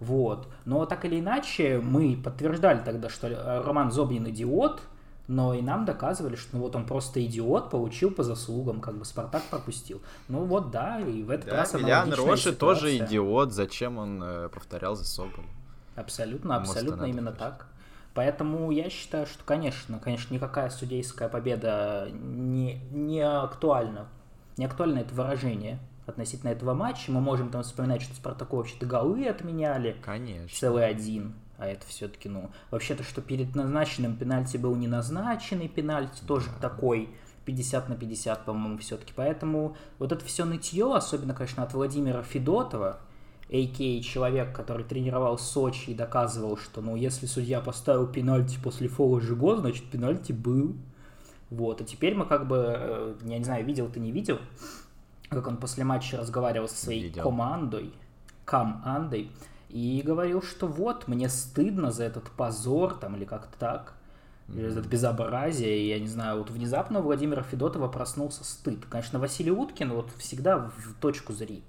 [0.00, 0.48] Вот.
[0.64, 4.82] Но так или иначе, мы подтверждали тогда, что Роман Зобнин идиот–
[5.28, 9.04] но и нам доказывали, что ну вот он просто идиот, получил по заслугам, как бы
[9.04, 10.00] Спартак пропустил.
[10.28, 14.48] Ну вот да, и в этот да, раз Милян Роши тоже идиот, зачем он э,
[14.48, 15.48] повторял за Соболем?
[15.96, 17.66] Абсолютно, абсолютно именно так.
[18.14, 24.06] Поэтому я считаю, что, конечно, конечно, никакая судейская победа не, не актуальна.
[24.56, 27.10] Не актуально это выражение относительно этого матча.
[27.10, 29.96] Мы можем там вспоминать, что Спартаку вообще-то голы отменяли.
[30.02, 30.56] Конечно.
[30.56, 36.20] Целый один а это все-таки, ну, вообще-то, что перед назначенным пенальти был не назначенный пенальти,
[36.26, 37.08] тоже такой
[37.46, 39.12] 50 на 50, по-моему, все-таки.
[39.16, 43.00] Поэтому вот это все нытье, особенно, конечно, от Владимира Федотова,
[43.48, 44.02] а.к.а.
[44.02, 49.56] человек, который тренировал Сочи и доказывал, что, ну, если судья поставил пенальти после фола Жиго,
[49.56, 50.74] значит, пенальти был.
[51.48, 54.40] Вот, а теперь мы как бы, э, я не знаю, видел ты, не видел,
[55.30, 57.22] как он после матча разговаривал со своей видел.
[57.22, 57.92] командой,
[58.44, 59.30] командой,
[59.68, 63.94] и говорил, что вот, мне стыдно за этот позор, там, или как-то так,
[64.48, 64.70] mm-hmm.
[64.70, 68.84] за это безобразие, и я не знаю, вот внезапно у Владимира Федотова проснулся стыд.
[68.88, 71.64] Конечно, Василий Уткин вот всегда в точку зрит.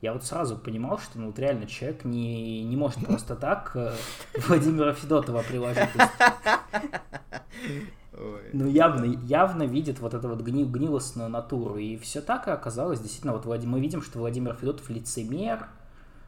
[0.00, 3.94] Я вот сразу понимал, что ну, вот реально человек не, не может просто так э,
[4.48, 5.88] Владимира Федотова приложить.
[8.52, 11.76] Ну, явно, явно видит вот эту вот гни, гнилостную натуру.
[11.76, 13.00] И все так и оказалось.
[13.00, 15.66] Действительно, вот мы видим, что Владимир Федотов лицемер,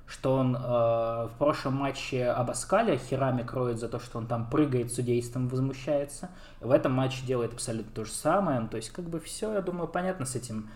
[0.06, 4.92] что он э, в прошлом матче Абаскаля херами кроет за то, что он там прыгает
[4.92, 6.30] судейством, возмущается.
[6.60, 8.60] В этом матче делает абсолютно то же самое.
[8.60, 10.70] Ну, то есть, как бы все, я думаю, понятно с этим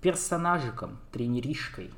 [0.00, 1.90] персонажиком, тренеришкой.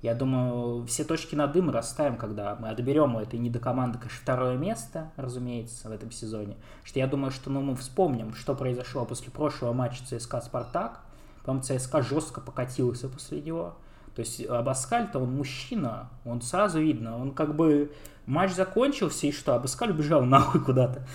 [0.00, 4.56] Я думаю, все точки над «и» расставим, когда мы отберем у этой недокоманды, конечно, второе
[4.56, 6.56] место, разумеется, в этом сезоне.
[6.84, 11.00] Что я думаю, что ну, мы вспомним, что произошло после прошлого матча ЦСКА-Спартак.
[11.44, 13.76] По-моему, ЦСКА жестко покатился после него.
[14.14, 17.92] То есть Абаскаль-то он мужчина, он сразу видно, он как бы
[18.28, 21.06] матч закончился, и что, Абаскаль убежал нахуй куда-то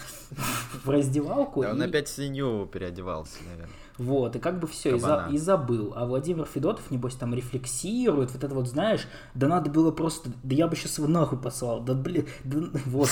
[0.83, 1.61] в раздевалку.
[1.61, 3.69] Да, он опять свинью переодевался, наверное.
[3.99, 5.93] Вот, и как бы все, и, за, и забыл.
[5.95, 10.55] А Владимир Федотов, небось, там рефлексирует, вот это вот, знаешь, да надо было просто, да
[10.55, 13.11] я бы сейчас его нахуй послал, да блин, да, вот.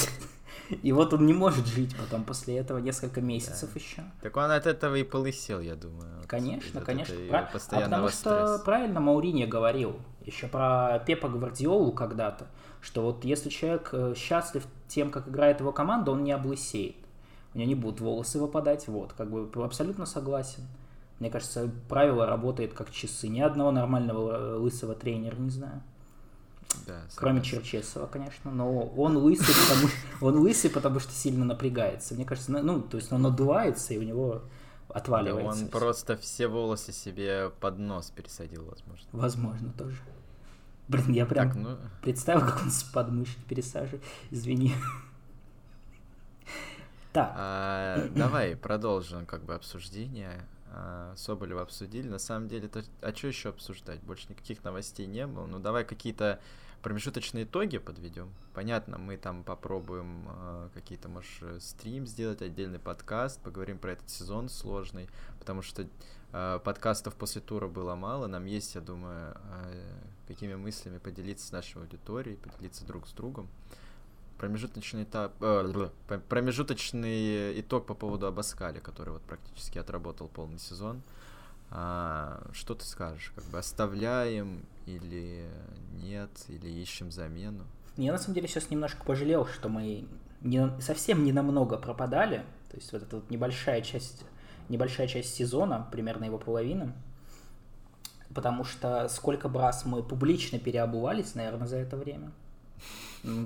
[0.82, 3.80] И вот он не может жить потом после этого несколько месяцев да.
[3.80, 4.04] еще.
[4.22, 6.24] Так он от этого и полысел, я думаю.
[6.28, 7.14] Конечно, от конечно.
[7.30, 7.40] Про...
[7.40, 12.48] А потому что правильно Маурини говорил еще про Пепа Гвардиолу когда-то,
[12.82, 16.96] что вот если человек э, счастлив тем, как играет его команда, он не облысеет.
[17.54, 20.64] У него не будут волосы выпадать, вот, как бы абсолютно согласен.
[21.20, 23.28] Мне кажется, правило работает как часы.
[23.28, 25.84] Ни одного нормального э, лысого тренера не знаю.
[26.88, 29.90] Да, Кроме Черчесова, конечно, но он лысый, потому,
[30.22, 32.16] он лысый, потому что сильно напрягается.
[32.16, 34.42] Мне кажется, ну, то есть он надувается, и у него
[34.90, 35.50] отваливается.
[35.50, 35.66] он все.
[35.68, 39.08] просто все волосы себе под нос пересадил, возможно.
[39.12, 39.98] Возможно, тоже.
[40.92, 41.78] Блин, я прям так, ну...
[42.02, 44.04] представил, как он с подмышки пересаживает.
[44.30, 44.76] Извини.
[47.14, 47.34] Так.
[47.36, 50.46] А, давай продолжим как бы обсуждение.
[50.74, 52.08] А, Соболева обсудили.
[52.08, 54.02] На самом деле, это, а что еще обсуждать?
[54.02, 55.46] Больше никаких новостей не было.
[55.46, 56.40] Ну, давай какие-то
[56.82, 58.30] промежуточные итоги подведем.
[58.54, 64.50] Понятно, мы там попробуем э, какие-то, может, стрим сделать, отдельный подкаст, поговорим про этот сезон
[64.50, 65.08] сложный,
[65.40, 65.88] потому что
[66.34, 68.28] э, подкастов после тура было мало.
[68.28, 73.48] Нам есть, я думаю, э, какими мыслями поделиться с нашей аудиторией, поделиться друг с другом.
[74.38, 75.90] промежуточный этап, э,
[76.28, 81.04] промежуточный итог по поводу Абаскали, который вот практически отработал полный сезон.
[81.70, 83.32] А, что ты скажешь?
[83.36, 85.50] Как бы оставляем или
[85.94, 87.64] нет, или ищем замену?
[87.98, 90.08] Я на самом деле сейчас немножко пожалел, что мы
[90.42, 92.44] не, совсем не намного пропадали.
[92.70, 94.24] То есть вот эта вот небольшая часть,
[94.70, 96.94] небольшая часть сезона, примерно его половина.
[98.34, 102.32] Потому что сколько бы раз мы публично переобувались, наверное, за это время.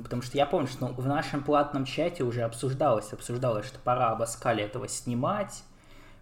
[0.04, 4.64] Потому что я помню, что в нашем платном чате уже обсуждалось, обсуждалось, что пора Абаскали
[4.64, 5.64] этого снимать,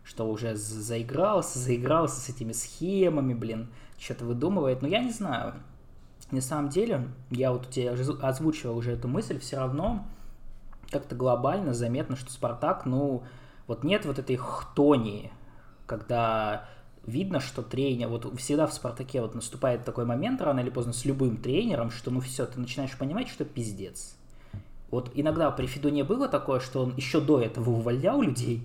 [0.03, 4.81] что уже заигрался, заигрался с этими схемами, блин, что-то выдумывает.
[4.81, 5.53] Но я не знаю.
[6.31, 10.03] На самом деле, я вот тебе озвучивал уже эту мысль, все равно
[10.89, 13.23] как-то глобально заметно, что Спартак, ну,
[13.67, 15.31] вот нет вот этой хтонии,
[15.85, 16.65] когда
[17.05, 21.05] видно, что тренер, вот всегда в Спартаке вот наступает такой момент рано или поздно с
[21.05, 24.15] любым тренером, что ну все, ты начинаешь понимать, что пиздец.
[24.91, 28.61] Вот иногда при Федуне было такое, что он еще до этого увольнял людей,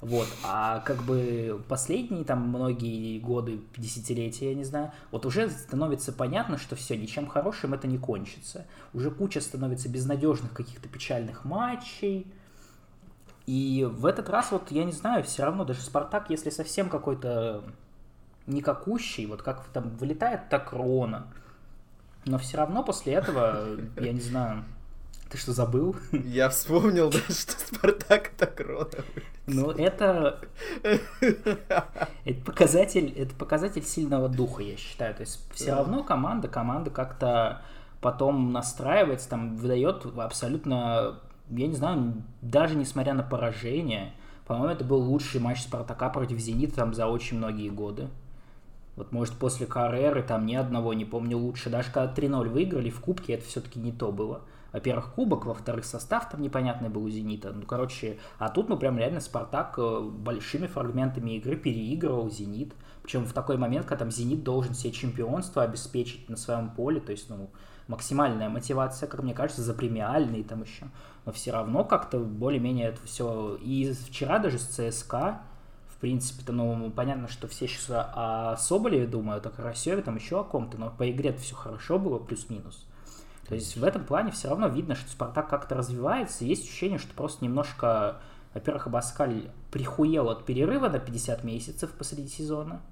[0.00, 6.12] вот, а как бы последние там многие годы, десятилетия, я не знаю, вот уже становится
[6.12, 8.66] понятно, что все, ничем хорошим это не кончится.
[8.94, 12.28] Уже куча становится безнадежных каких-то печальных матчей.
[13.48, 17.64] И в этот раз, вот, я не знаю, все равно даже Спартак, если совсем какой-то
[18.46, 21.28] никакущий, вот как там вылетает так Рона,
[22.26, 24.64] но все равно после этого, я не знаю,
[25.30, 25.96] ты что, забыл?
[26.12, 29.02] Я вспомнил, да, что Спартак так рода.
[29.46, 30.40] Ну, это...
[30.82, 35.14] это показатель, это показатель сильного духа, я считаю.
[35.14, 37.62] То есть все равно команда, команда как-то
[38.02, 44.12] потом настраивается, там выдает абсолютно, я не знаю, даже несмотря на поражение,
[44.46, 48.08] по-моему, это был лучший матч Спартака против Зенита там за очень многие годы.
[48.96, 51.70] Вот, может, после Карреры там ни одного не помню лучше.
[51.70, 56.28] Даже когда 3-0 выиграли в Кубке, это все-таки не то было во-первых, кубок, во-вторых, состав
[56.28, 57.52] там непонятный был у «Зенита».
[57.52, 62.74] Ну, короче, а тут, ну, прям реально «Спартак» э, большими фрагментами игры переигрывал «Зенит».
[63.02, 67.12] Причем в такой момент, когда там «Зенит» должен себе чемпионство обеспечить на своем поле, то
[67.12, 67.48] есть, ну,
[67.88, 70.86] максимальная мотивация, как мне кажется, за премиальные там еще.
[71.24, 73.56] Но все равно как-то более-менее это все...
[73.56, 75.40] И вчера даже с ЦСКА,
[75.88, 80.44] в принципе-то, ну, понятно, что все сейчас о Соболеве думают, о Карасеве, там еще о
[80.44, 82.86] ком-то, но по игре все хорошо было, плюс-минус.
[83.48, 86.44] То есть в этом плане все равно видно, что Спартак как-то развивается.
[86.44, 88.18] Есть ощущение, что просто немножко,
[88.52, 92.82] во-первых, Абаскаль прихуел от перерыва на 50 месяцев посреди сезона.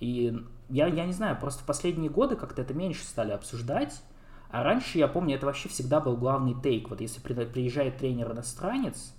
[0.00, 4.02] И я, я не знаю, просто в последние годы как-то это меньше стали обсуждать.
[4.50, 6.90] А раньше, я помню, это вообще всегда был главный тейк.
[6.90, 9.12] Вот если приезжает тренер-иностранец,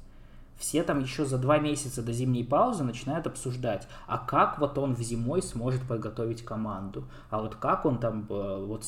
[0.61, 4.93] все там еще за два месяца до зимней паузы начинают обсуждать, а как вот он
[4.93, 8.85] в зимой сможет подготовить команду, а вот как он там, э, вот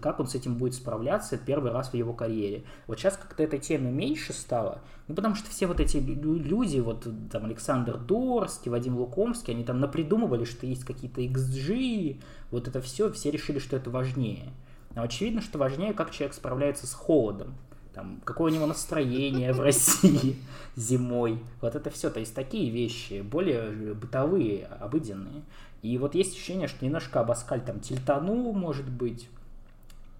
[0.00, 2.62] как он с этим будет справляться, первый раз в его карьере.
[2.86, 7.08] Вот сейчас как-то этой темы меньше стало, ну потому что все вот эти люди, вот
[7.32, 12.20] там Александр Дорский, Вадим Лукомский, они там напридумывали, что есть какие-то XG,
[12.52, 14.52] вот это все, все решили, что это важнее.
[14.94, 17.54] Но очевидно, что важнее, как человек справляется с холодом
[17.98, 20.36] там, какое у него настроение в России
[20.76, 21.42] зимой.
[21.60, 22.10] Вот это все.
[22.10, 25.42] То есть такие вещи, более бытовые, обыденные.
[25.82, 29.28] И вот есть ощущение, что немножко Абаскаль там тильтанул, может быть.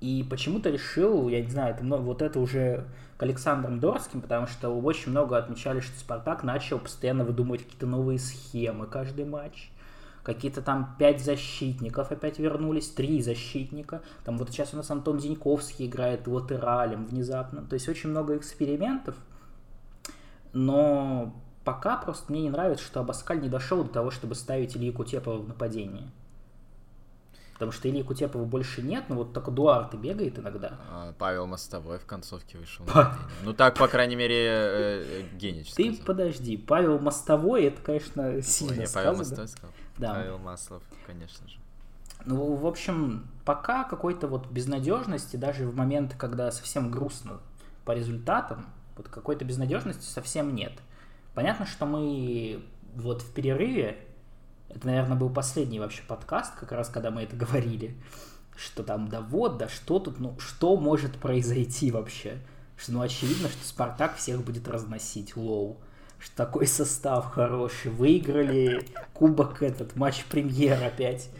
[0.01, 2.85] И почему-то решил, я не знаю, это, вот это уже
[3.17, 8.19] к Александром Дорским, потому что очень много отмечали, что Спартак начал постоянно выдумывать какие-то новые
[8.19, 9.71] схемы каждый матч
[10.29, 14.03] какие-то там пять защитников опять вернулись, три защитника.
[14.25, 17.63] Там вот сейчас у нас Антон Зиньковский играет латералем внезапно.
[17.63, 19.17] То есть очень много экспериментов.
[20.53, 24.93] Но пока просто мне не нравится, что Абаскаль не дошел до того, чтобы ставить Ильи
[24.93, 26.11] Кутепова в нападение.
[27.55, 30.79] Потому что Ильи Кутепова больше нет, но вот только Дуарте бегает иногда.
[30.91, 32.85] А, Павел Мостовой в концовке вышел.
[32.85, 33.17] Па...
[33.45, 38.75] Ну так, по крайней мере, э, э, Генич Ты подожди, Павел Мостовой, это, конечно, сильно
[38.75, 39.73] Ой, не, Павел Мостовой сказал.
[39.99, 40.15] Да.
[40.15, 41.59] Павел Маслов, конечно же.
[42.25, 47.41] Ну, в общем, пока какой-то вот безнадежности, даже в момент, когда совсем грустно
[47.85, 50.73] по результатам, вот какой-то безнадежности совсем нет.
[51.35, 53.99] Понятно, что мы вот в перерыве,
[54.69, 57.97] это, наверное, был последний вообще подкаст, как раз когда мы это говорили,
[58.57, 62.39] что там, да вот, да что тут, ну, что может произойти вообще?
[62.77, 65.79] Что, ну, очевидно, что Спартак всех будет разносить, потому
[66.19, 67.91] что такой состав хороший.
[67.91, 71.31] Выиграли кубок этот, матч премьер опять.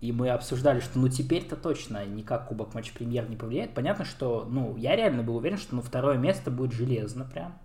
[0.00, 3.72] И мы обсуждали, что ну теперь-то точно никак кубок матч премьер не повлияет.
[3.72, 7.58] Понятно, что, ну, я реально был уверен, что ну второе место будет железно прям.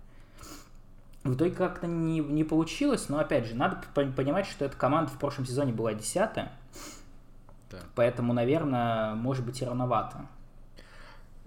[1.22, 5.18] В итоге как-то не, не получилось, но опять же, надо понимать, что эта команда в
[5.18, 6.50] прошлом сезоне была десятая.
[7.70, 7.76] Да.
[7.94, 10.26] Поэтому, наверное, может быть и рановато.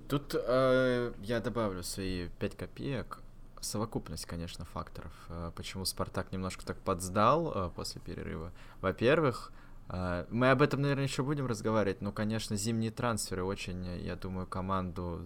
[0.07, 3.22] Тут э, я добавлю свои 5 копеек.
[3.63, 5.13] Совокупность, конечно, факторов.
[5.29, 8.51] Э, почему Спартак немножко так подсдал э, после перерыва.
[8.81, 9.53] Во-первых,
[9.87, 14.47] э, мы об этом, наверное, еще будем разговаривать, но, конечно, зимние трансферы очень, я думаю,
[14.47, 15.21] команду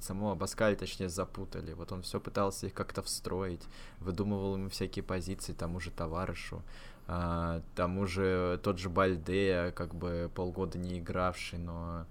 [0.00, 1.72] самого Баскали, точнее, запутали.
[1.72, 3.62] Вот он все пытался их как-то встроить,
[4.00, 6.62] выдумывал ему всякие позиции, тому же товарищу,
[7.74, 12.06] тому же тот же Бальдея, как бы полгода не игравший, но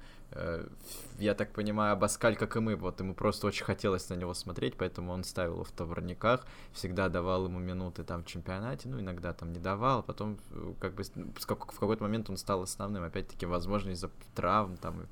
[1.20, 4.76] я так понимаю, Баскаль, как и мы, вот ему просто очень хотелось на него смотреть,
[4.78, 9.34] поэтому он ставил его в товарниках, всегда давал ему минуты там в чемпионате, ну, иногда
[9.34, 13.92] там не давал, потом э, как бы в какой-то момент он стал основным, опять-таки, возможно,
[13.92, 15.08] из-за травм там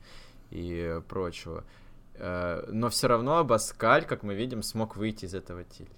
[0.52, 1.64] и прочего.
[2.16, 5.94] Э, но все равно Абаскаль, как мы видим, смог выйти из этого тильта.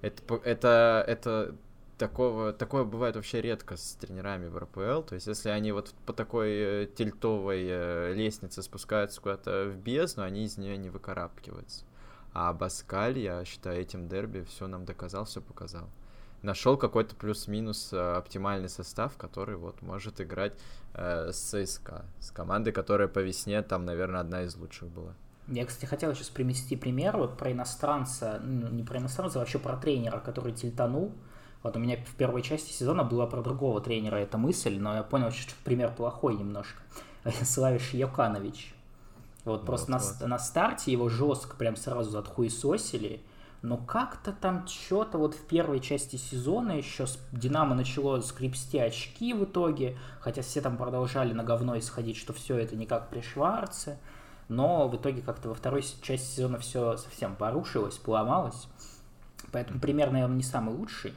[0.00, 1.54] Это, это, это
[1.98, 5.02] такого, такое бывает вообще редко с тренерами в РПЛ.
[5.02, 10.22] То есть, если они вот по такой э, тильтовой э, лестнице спускаются куда-то в бездну,
[10.22, 11.84] они из нее не выкарабкиваются.
[12.32, 15.88] А Баскаль, я считаю, этим дерби все нам доказал, все показал.
[16.42, 20.54] Нашел какой-то плюс-минус оптимальный состав, который вот может играть
[20.94, 25.14] э, с ЦСКА, с командой, которая по весне там, наверное, одна из лучших была.
[25.48, 29.58] Я, кстати, хотел сейчас привести пример вот про иностранца, ну, не про иностранца, а вообще
[29.58, 31.12] про тренера, который тильтанул.
[31.62, 35.02] Вот у меня в первой части сезона была про другого тренера эта мысль, но я
[35.02, 36.80] понял, что пример плохой немножко.
[37.42, 38.74] Славиш Яканович.
[39.44, 40.20] Вот, вот просто вот.
[40.20, 43.20] На, на старте его жестко прям сразу отхуесосили,
[43.62, 49.44] но как-то там что-то вот в первой части сезона еще Динамо начало скрипсти очки в
[49.44, 53.98] итоге, хотя все там продолжали на говно исходить, что все это не как при Шварце
[54.48, 58.66] но в итоге как-то во второй части сезона все совсем порушилось, поломалось.
[59.52, 61.12] Поэтому пример, наверное, не самый лучший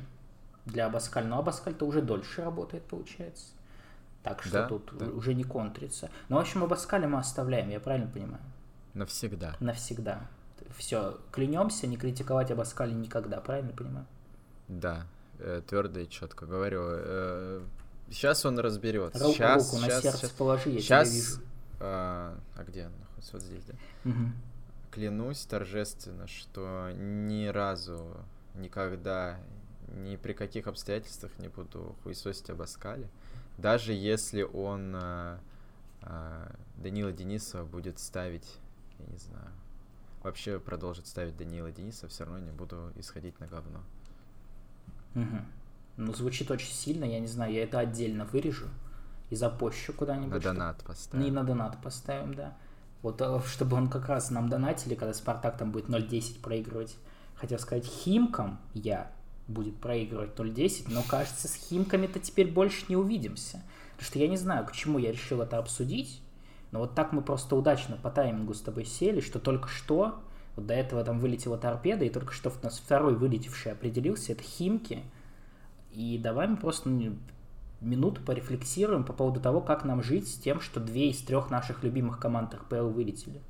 [0.66, 3.48] для Абаскаль, но Абаскаль-то уже дольше работает, получается.
[4.24, 5.06] Так что да, тут да.
[5.08, 6.10] уже не контрится.
[6.30, 8.44] Но, в общем, Абаскаля мы оставляем, я правильно понимаю?
[8.94, 9.56] Навсегда.
[9.60, 10.28] Навсегда.
[10.78, 14.06] Все, клянемся не критиковать Абаскаля никогда, правильно понимаю?
[14.68, 15.08] Да,
[15.40, 16.82] э, твердо и четко говорю.
[16.84, 17.62] Э,
[18.12, 19.20] сейчас он разберется.
[19.20, 21.42] Руку, сейчас, руку сейчас, на сердце сейчас, положи, я сейчас, тебя вижу.
[21.80, 23.34] А, а где он находится?
[23.34, 24.10] Вот здесь, да?
[24.10, 24.32] Угу.
[24.92, 28.18] Клянусь торжественно, что ни разу,
[28.56, 29.40] никогда,
[29.96, 33.10] ни при каких обстоятельствах не буду хуесосить об Аскале.
[33.58, 35.40] Даже если он а,
[36.02, 38.58] а, Данила Денисова будет ставить,
[39.00, 39.50] я не знаю,
[40.24, 43.82] вообще продолжит ставить Данила Денисова, все равно не буду исходить на говно.
[45.16, 45.38] Угу.
[45.98, 48.68] Ну, звучит очень сильно, я не знаю, я это отдельно вырежу
[49.30, 50.32] и запущу куда-нибудь.
[50.32, 51.26] На донат поставим.
[51.26, 52.58] Не на донат поставим, да.
[53.02, 56.96] Вот э, чтобы он как раз нам донатили, когда Спартак там будет 0.10 проигрывать.
[57.36, 59.12] Хотел сказать, Химкам я
[59.48, 63.62] будет проигрывать 0.10, но кажется, с Химками-то теперь больше не увидимся.
[63.92, 66.22] Потому что я не знаю, к чему я решил это обсудить,
[66.72, 70.22] но вот так мы просто удачно по таймингу с тобой сели, что только что,
[70.56, 74.44] вот до этого там вылетела торпеда, и только что у нас второй вылетевший определился, это
[74.44, 75.04] Химки.
[75.92, 77.18] И давай мы просто ну,
[77.82, 81.84] минуту порефлексируем по поводу того, как нам жить с тем, что две из трех наших
[81.84, 83.42] любимых команд РПЛ вылетели.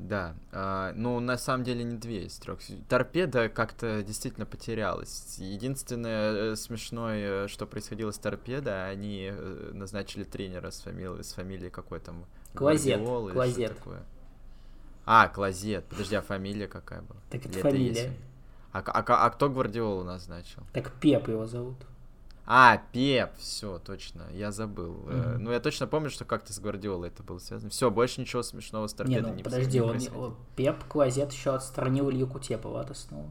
[0.00, 2.60] Да, э, ну на самом деле не две из трех.
[2.88, 5.36] Торпеда как-то действительно потерялась.
[5.38, 11.70] Единственное э, смешное, что происходило с торпедо, они э, назначили тренера с фамилией, с фамилией
[11.70, 12.24] какой там?
[12.54, 13.04] Клозет.
[13.04, 13.76] Клозет.
[13.76, 14.02] Такое.
[15.04, 15.84] А, Клозет.
[15.86, 17.20] Подожди, а фамилия какая была?
[17.28, 18.12] Так это Или фамилия.
[18.72, 20.62] А, а, а кто Гвардиолу назначил?
[20.72, 21.76] Так Пеп его зовут.
[22.52, 25.04] А, Пеп, все, точно, я забыл.
[25.06, 25.38] Mm-hmm.
[25.38, 27.70] Ну, я точно помню, что как-то с Гвардиолой это было связано.
[27.70, 31.54] Все, больше ничего смешного с торпедой не, ну, не подожди, он, он, Пеп Клозет еще
[31.54, 33.30] отстранил Илью Кутепова от основы.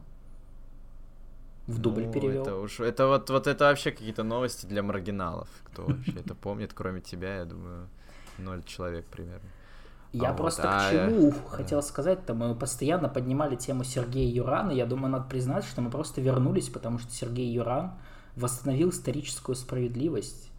[1.66, 2.42] В дубль ну, перевел.
[2.44, 5.48] Это уж, это вот, вот это вообще какие-то новости для маргиналов.
[5.64, 7.88] Кто вообще это помнит, кроме тебя, я думаю,
[8.38, 9.50] ноль человек примерно.
[10.14, 11.56] Я а просто вот, к а, чему а...
[11.56, 16.22] хотел сказать-то, мы постоянно поднимали тему Сергея Юрана, я думаю, надо признать, что мы просто
[16.22, 17.92] вернулись, потому что Сергей Юран
[18.36, 20.50] восстановил историческую справедливость.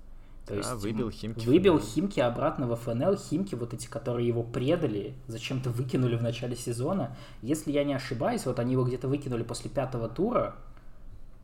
[0.46, 1.46] То да, есть выбил Химки.
[1.46, 3.16] Выбил Химки обратно в ФНЛ.
[3.16, 7.16] Химки, вот эти, которые его предали, зачем-то выкинули в начале сезона.
[7.42, 10.56] Если я не ошибаюсь, вот они его где-то выкинули после пятого тура.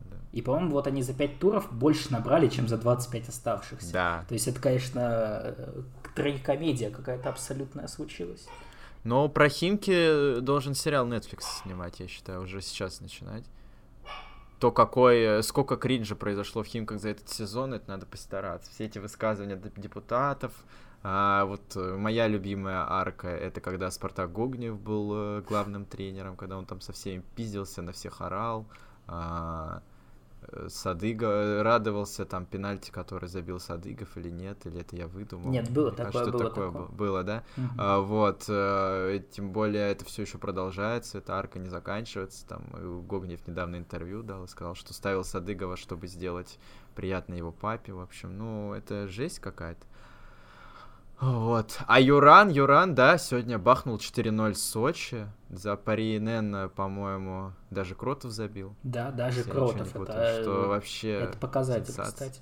[0.00, 0.16] Да.
[0.32, 3.92] И, по-моему, вот они за пять туров больше набрали, чем за 25 оставшихся.
[3.92, 4.24] Да.
[4.28, 5.54] То есть это, конечно,
[6.14, 8.46] трагикомедия какая-то абсолютная случилась.
[9.04, 13.44] Но про Химки должен сериал Netflix снимать, я считаю, уже сейчас начинать
[14.58, 18.70] то, какой, э, сколько кринжа произошло в Химках за этот сезон, это надо постараться.
[18.70, 20.52] Все эти высказывания депутатов,
[21.02, 26.58] а, вот э, моя любимая арка, это когда Спартак Гогнев был э, главным тренером, когда
[26.58, 28.66] он там со всеми пиздился, на всех орал.
[29.06, 29.82] А,
[30.68, 35.50] Садыга радовался там пенальти, который забил Садыгов или нет, или это я выдумал.
[35.50, 36.86] Нет, было такое, кажется, было такое, такое.
[36.88, 37.44] Было, да?
[37.56, 37.66] Угу.
[37.76, 42.46] А, вот, э, тем более это все еще продолжается, эта арка не заканчивается.
[42.46, 42.64] Там
[43.06, 46.58] Гогнев недавно интервью дал и сказал, что ставил Садыгова, чтобы сделать
[46.94, 47.92] приятно его папе.
[47.92, 49.86] В общем, ну, это жесть какая-то.
[51.20, 51.78] Вот.
[51.86, 55.26] А Юран, Юран, да, сегодня бахнул 4-0 Сочи.
[55.50, 58.76] За Пари НН, по-моему, даже Кротов забил.
[58.82, 59.94] Да, даже Кротов.
[59.96, 62.12] Это, что вообще это показатель, сенсация.
[62.12, 62.40] кстати.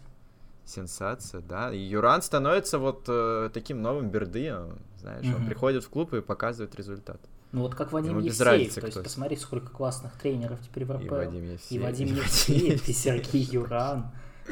[0.64, 1.72] Сенсация, да.
[1.72, 5.37] И Юран становится вот э, таким новым Бердыем, знаешь, угу.
[5.37, 7.20] он приходит в клуб и показывает результат.
[7.53, 11.05] Ну вот как Вадим Ему Евсеев, то есть посмотри, сколько классных тренеров теперь в РПЛ.
[11.05, 11.70] И Вадим Евсеев.
[11.70, 14.11] И Вадим Евсеев, и Сергей Юран.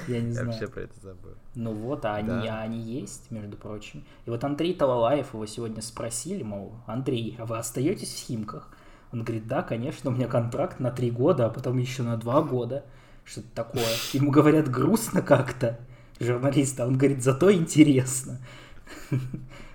[0.09, 0.47] Я не знаю.
[0.47, 1.34] Я вообще про это забыл.
[1.55, 2.61] Ну вот, а они, да.
[2.61, 4.05] они есть, между прочим.
[4.26, 8.70] И вот Андрей Талалаев его сегодня спросили, мол, Андрей, а вы остаетесь в Химках?
[9.12, 12.42] Он говорит, да, конечно, у меня контракт на три года, а потом еще на два
[12.42, 12.84] года.
[13.24, 13.86] Что-то такое.
[14.12, 15.78] Ему говорят, грустно как-то,
[16.20, 18.40] журналист, а он говорит, зато интересно.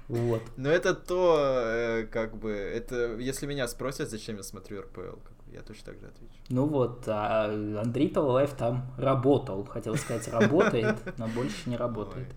[0.10, 0.41] Вот.
[0.57, 5.20] Но это то, э, как бы, это, если меня спросят, зачем я смотрю РПЛ,
[5.53, 6.34] я точно так же отвечу.
[6.49, 12.28] Ну вот, а Андрей Талалаев там работал, хотел сказать, работает, но больше не работает.
[12.28, 12.36] Ой.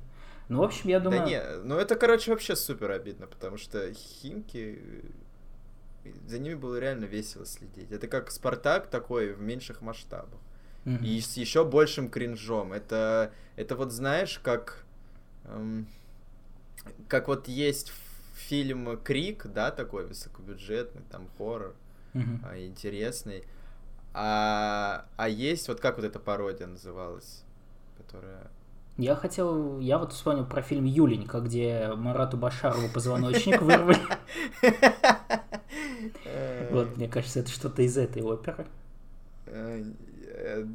[0.49, 1.21] Ну, в общем, я думаю...
[1.21, 4.79] Да не, ну это, короче, вообще супер обидно, потому что Химки,
[6.27, 7.91] за ними было реально весело следить.
[7.91, 10.41] Это как Спартак такой в меньших масштабах.
[10.85, 11.05] Mm-hmm.
[11.07, 12.75] И с еще большим кринжом.
[12.75, 14.85] Это, это вот знаешь, как...
[15.45, 15.87] Эм,
[17.09, 17.93] как вот есть
[18.35, 21.75] фильм Крик, да, такой высокобюджетный, там хоррор
[22.15, 22.67] uh-huh.
[22.67, 23.45] интересный.
[24.15, 27.45] А, а есть, вот как вот эта пародия называлась,
[27.97, 28.51] которая...
[28.99, 33.99] Я хотел, я вот вспомнил про фильм Юленька, где Марату Башарову позвоночник вырвали.
[36.71, 38.67] Вот, мне кажется, это что-то из этой оперы.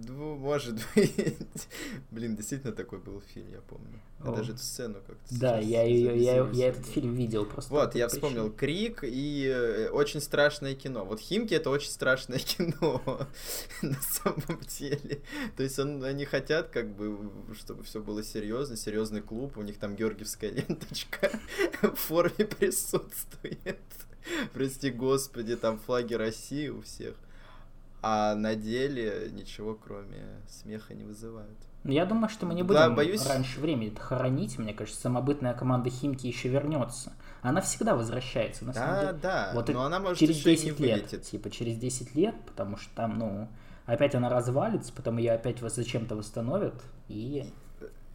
[0.07, 1.68] Ну, может быть.
[2.11, 3.99] Блин, действительно такой был фильм, я помню.
[4.24, 7.74] Я даже эту сцену как-то Да, я, я, я, я этот фильм видел просто.
[7.74, 11.05] Вот, я вспомнил Крик и э, очень страшное кино.
[11.05, 13.01] Вот Химки это очень страшное кино
[13.82, 15.22] на самом деле.
[15.55, 19.78] То есть он, они хотят, как бы, чтобы все было серьезно, серьезный клуб, у них
[19.78, 21.32] там георгиевская ленточка
[21.82, 23.80] в форме присутствует.
[24.53, 27.15] Прости господи, там флаги России у всех
[28.02, 31.58] а на деле ничего кроме смеха не вызывают.
[31.84, 33.26] Ну, я думаю, что мы не будем да, боюсь...
[33.26, 34.58] раньше времени это хоронить.
[34.58, 37.14] Мне кажется, самобытная команда Химки еще вернется.
[37.41, 39.20] Она всегда возвращается, на да, самом деле.
[39.22, 41.00] Да, вот но она может через 10 лет.
[41.00, 41.24] Вылетит.
[41.24, 43.48] Типа через 10 лет, потому что там, ну,
[43.86, 46.76] опять она развалится, потом ее опять зачем-то восстановят
[47.08, 47.45] и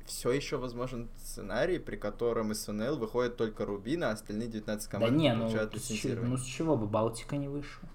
[0.06, 5.12] все еще возможен сценарий, при котором из СНЛ выходит только Рубин, а остальные 19 команд
[5.12, 7.88] да не, ну, с, ну с чего бы Балтика не вышла?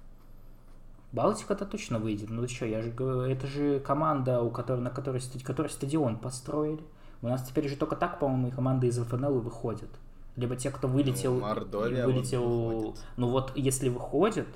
[1.12, 2.30] Балтика-то точно выйдет.
[2.30, 6.82] Ну что, я же говорю, это же команда, у которой, на которой, которой стадион построили.
[7.22, 9.90] У нас теперь же только так, по-моему, и команды из ФНЛ выходят.
[10.36, 11.34] Либо те, кто вылетел...
[11.36, 12.96] Ну, Мордовия вылетел...
[13.16, 14.48] Ну вот, если выходит,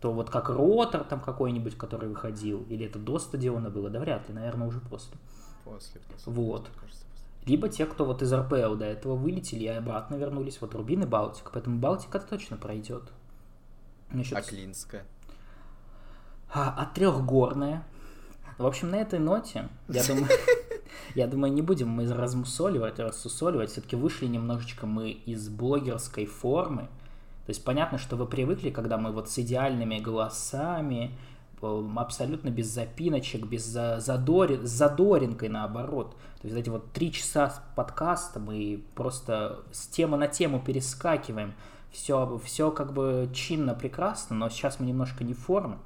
[0.00, 4.28] то вот как Ротор там какой-нибудь, который выходил, или это до стадиона было, да вряд
[4.28, 5.16] ли, наверное, уже после.
[5.64, 6.32] После, после.
[6.32, 6.68] Вот.
[6.80, 7.46] Кажется, после.
[7.46, 11.06] Либо те, кто вот из РПЛ до этого вылетели и обратно вернулись, вот Рубин и
[11.06, 11.50] Балтика.
[11.52, 13.02] Поэтому Балтика точно пройдет.
[14.10, 14.38] Насчет...
[14.38, 15.04] А Клинская?
[16.52, 17.84] А, а трехгорная.
[18.58, 20.28] В общем, на этой ноте, я думаю,
[21.14, 23.70] я думаю, не будем мы размусоливать, рассусоливать.
[23.70, 26.82] Все-таки вышли немножечко мы из блогерской формы.
[27.46, 31.16] То есть понятно, что вы привыкли, когда мы вот с идеальными голосами,
[31.62, 36.16] абсолютно без запиночек, без задори, с задоринкой наоборот.
[36.40, 41.54] То есть эти вот три часа подкаста мы просто с темы на тему перескакиваем.
[41.92, 45.76] Все, все как бы чинно, прекрасно, но сейчас мы немножко не в форме.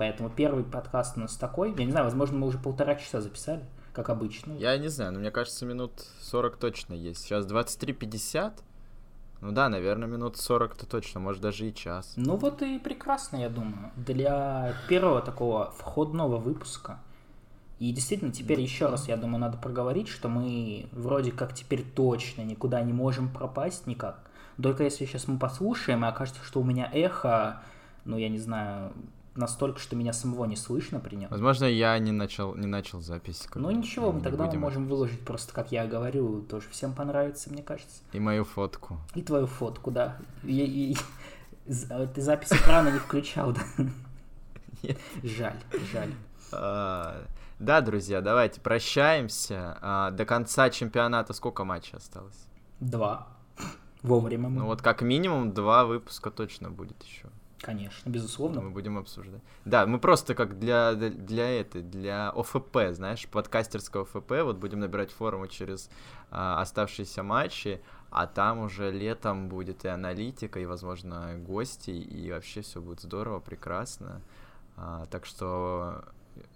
[0.00, 1.74] Поэтому первый подкаст у нас такой.
[1.76, 4.54] Я не знаю, возможно, мы уже полтора часа записали, как обычно.
[4.54, 7.20] Я не знаю, но мне кажется, минут 40 точно есть.
[7.20, 8.52] Сейчас 23.50.
[9.42, 12.14] Ну да, наверное, минут 40-то точно, может даже и час.
[12.16, 13.90] Ну вот и прекрасно, я думаю.
[13.94, 16.98] Для первого такого входного выпуска.
[17.78, 22.40] И действительно, теперь еще раз, я думаю, надо проговорить, что мы вроде как теперь точно
[22.40, 24.22] никуда не можем пропасть никак.
[24.62, 27.60] Только если сейчас мы послушаем, и окажется, что у меня эхо,
[28.06, 28.94] ну, я не знаю,
[29.34, 31.30] настолько, что меня самого не слышно при нем.
[31.30, 33.46] Возможно, я не начал, не начал запись.
[33.54, 37.62] Ну ничего, мы тогда мы можем выложить просто, как я говорю, тоже всем понравится, мне
[37.62, 38.02] кажется.
[38.12, 38.98] И мою фотку.
[39.14, 40.16] И твою фотку, да.
[40.42, 40.96] И, и, и,
[42.14, 43.60] ты запись экрана не включал, да?
[45.22, 45.60] Жаль,
[45.92, 46.10] жаль.
[46.52, 47.22] А,
[47.58, 49.78] да, друзья, давайте прощаемся.
[49.82, 52.46] А, до конца чемпионата сколько матчей осталось?
[52.80, 53.28] Два.
[54.02, 54.48] Вовремя.
[54.48, 57.28] Ну вот как минимум два выпуска точно будет еще.
[57.60, 58.62] Конечно, безусловно.
[58.62, 59.42] Мы будем обсуждать.
[59.66, 65.10] Да, мы просто как для, для этой, для ОФП, знаешь, подкастерского ОФП, вот будем набирать
[65.10, 65.90] форму через
[66.30, 72.62] а, оставшиеся матчи, а там уже летом будет и аналитика, и, возможно, гости, и вообще
[72.62, 74.22] все будет здорово, прекрасно.
[74.76, 76.04] А, так что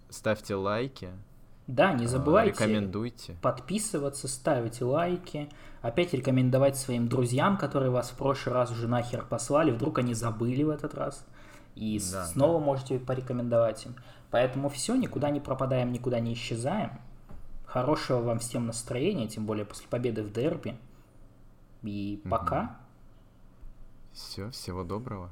[0.09, 1.11] ставьте лайки.
[1.67, 3.37] Да, не забывайте рекомендуйте.
[3.41, 5.49] подписываться, ставите лайки,
[5.81, 10.63] опять рекомендовать своим друзьям, которые вас в прошлый раз уже нахер послали, вдруг они забыли
[10.63, 11.25] в этот раз,
[11.75, 12.65] и да, снова да.
[12.67, 13.95] можете порекомендовать им.
[14.31, 16.91] Поэтому все, никуда не пропадаем, никуда не исчезаем.
[17.65, 20.77] Хорошего вам всем настроения, тем более после победы в дерби.
[21.83, 22.77] И пока.
[24.13, 25.31] Все, всего доброго.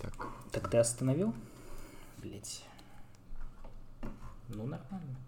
[0.00, 0.26] Так.
[0.52, 1.34] Так ты остановил?
[2.18, 2.64] Блять.
[4.54, 5.21] Ну, нормально.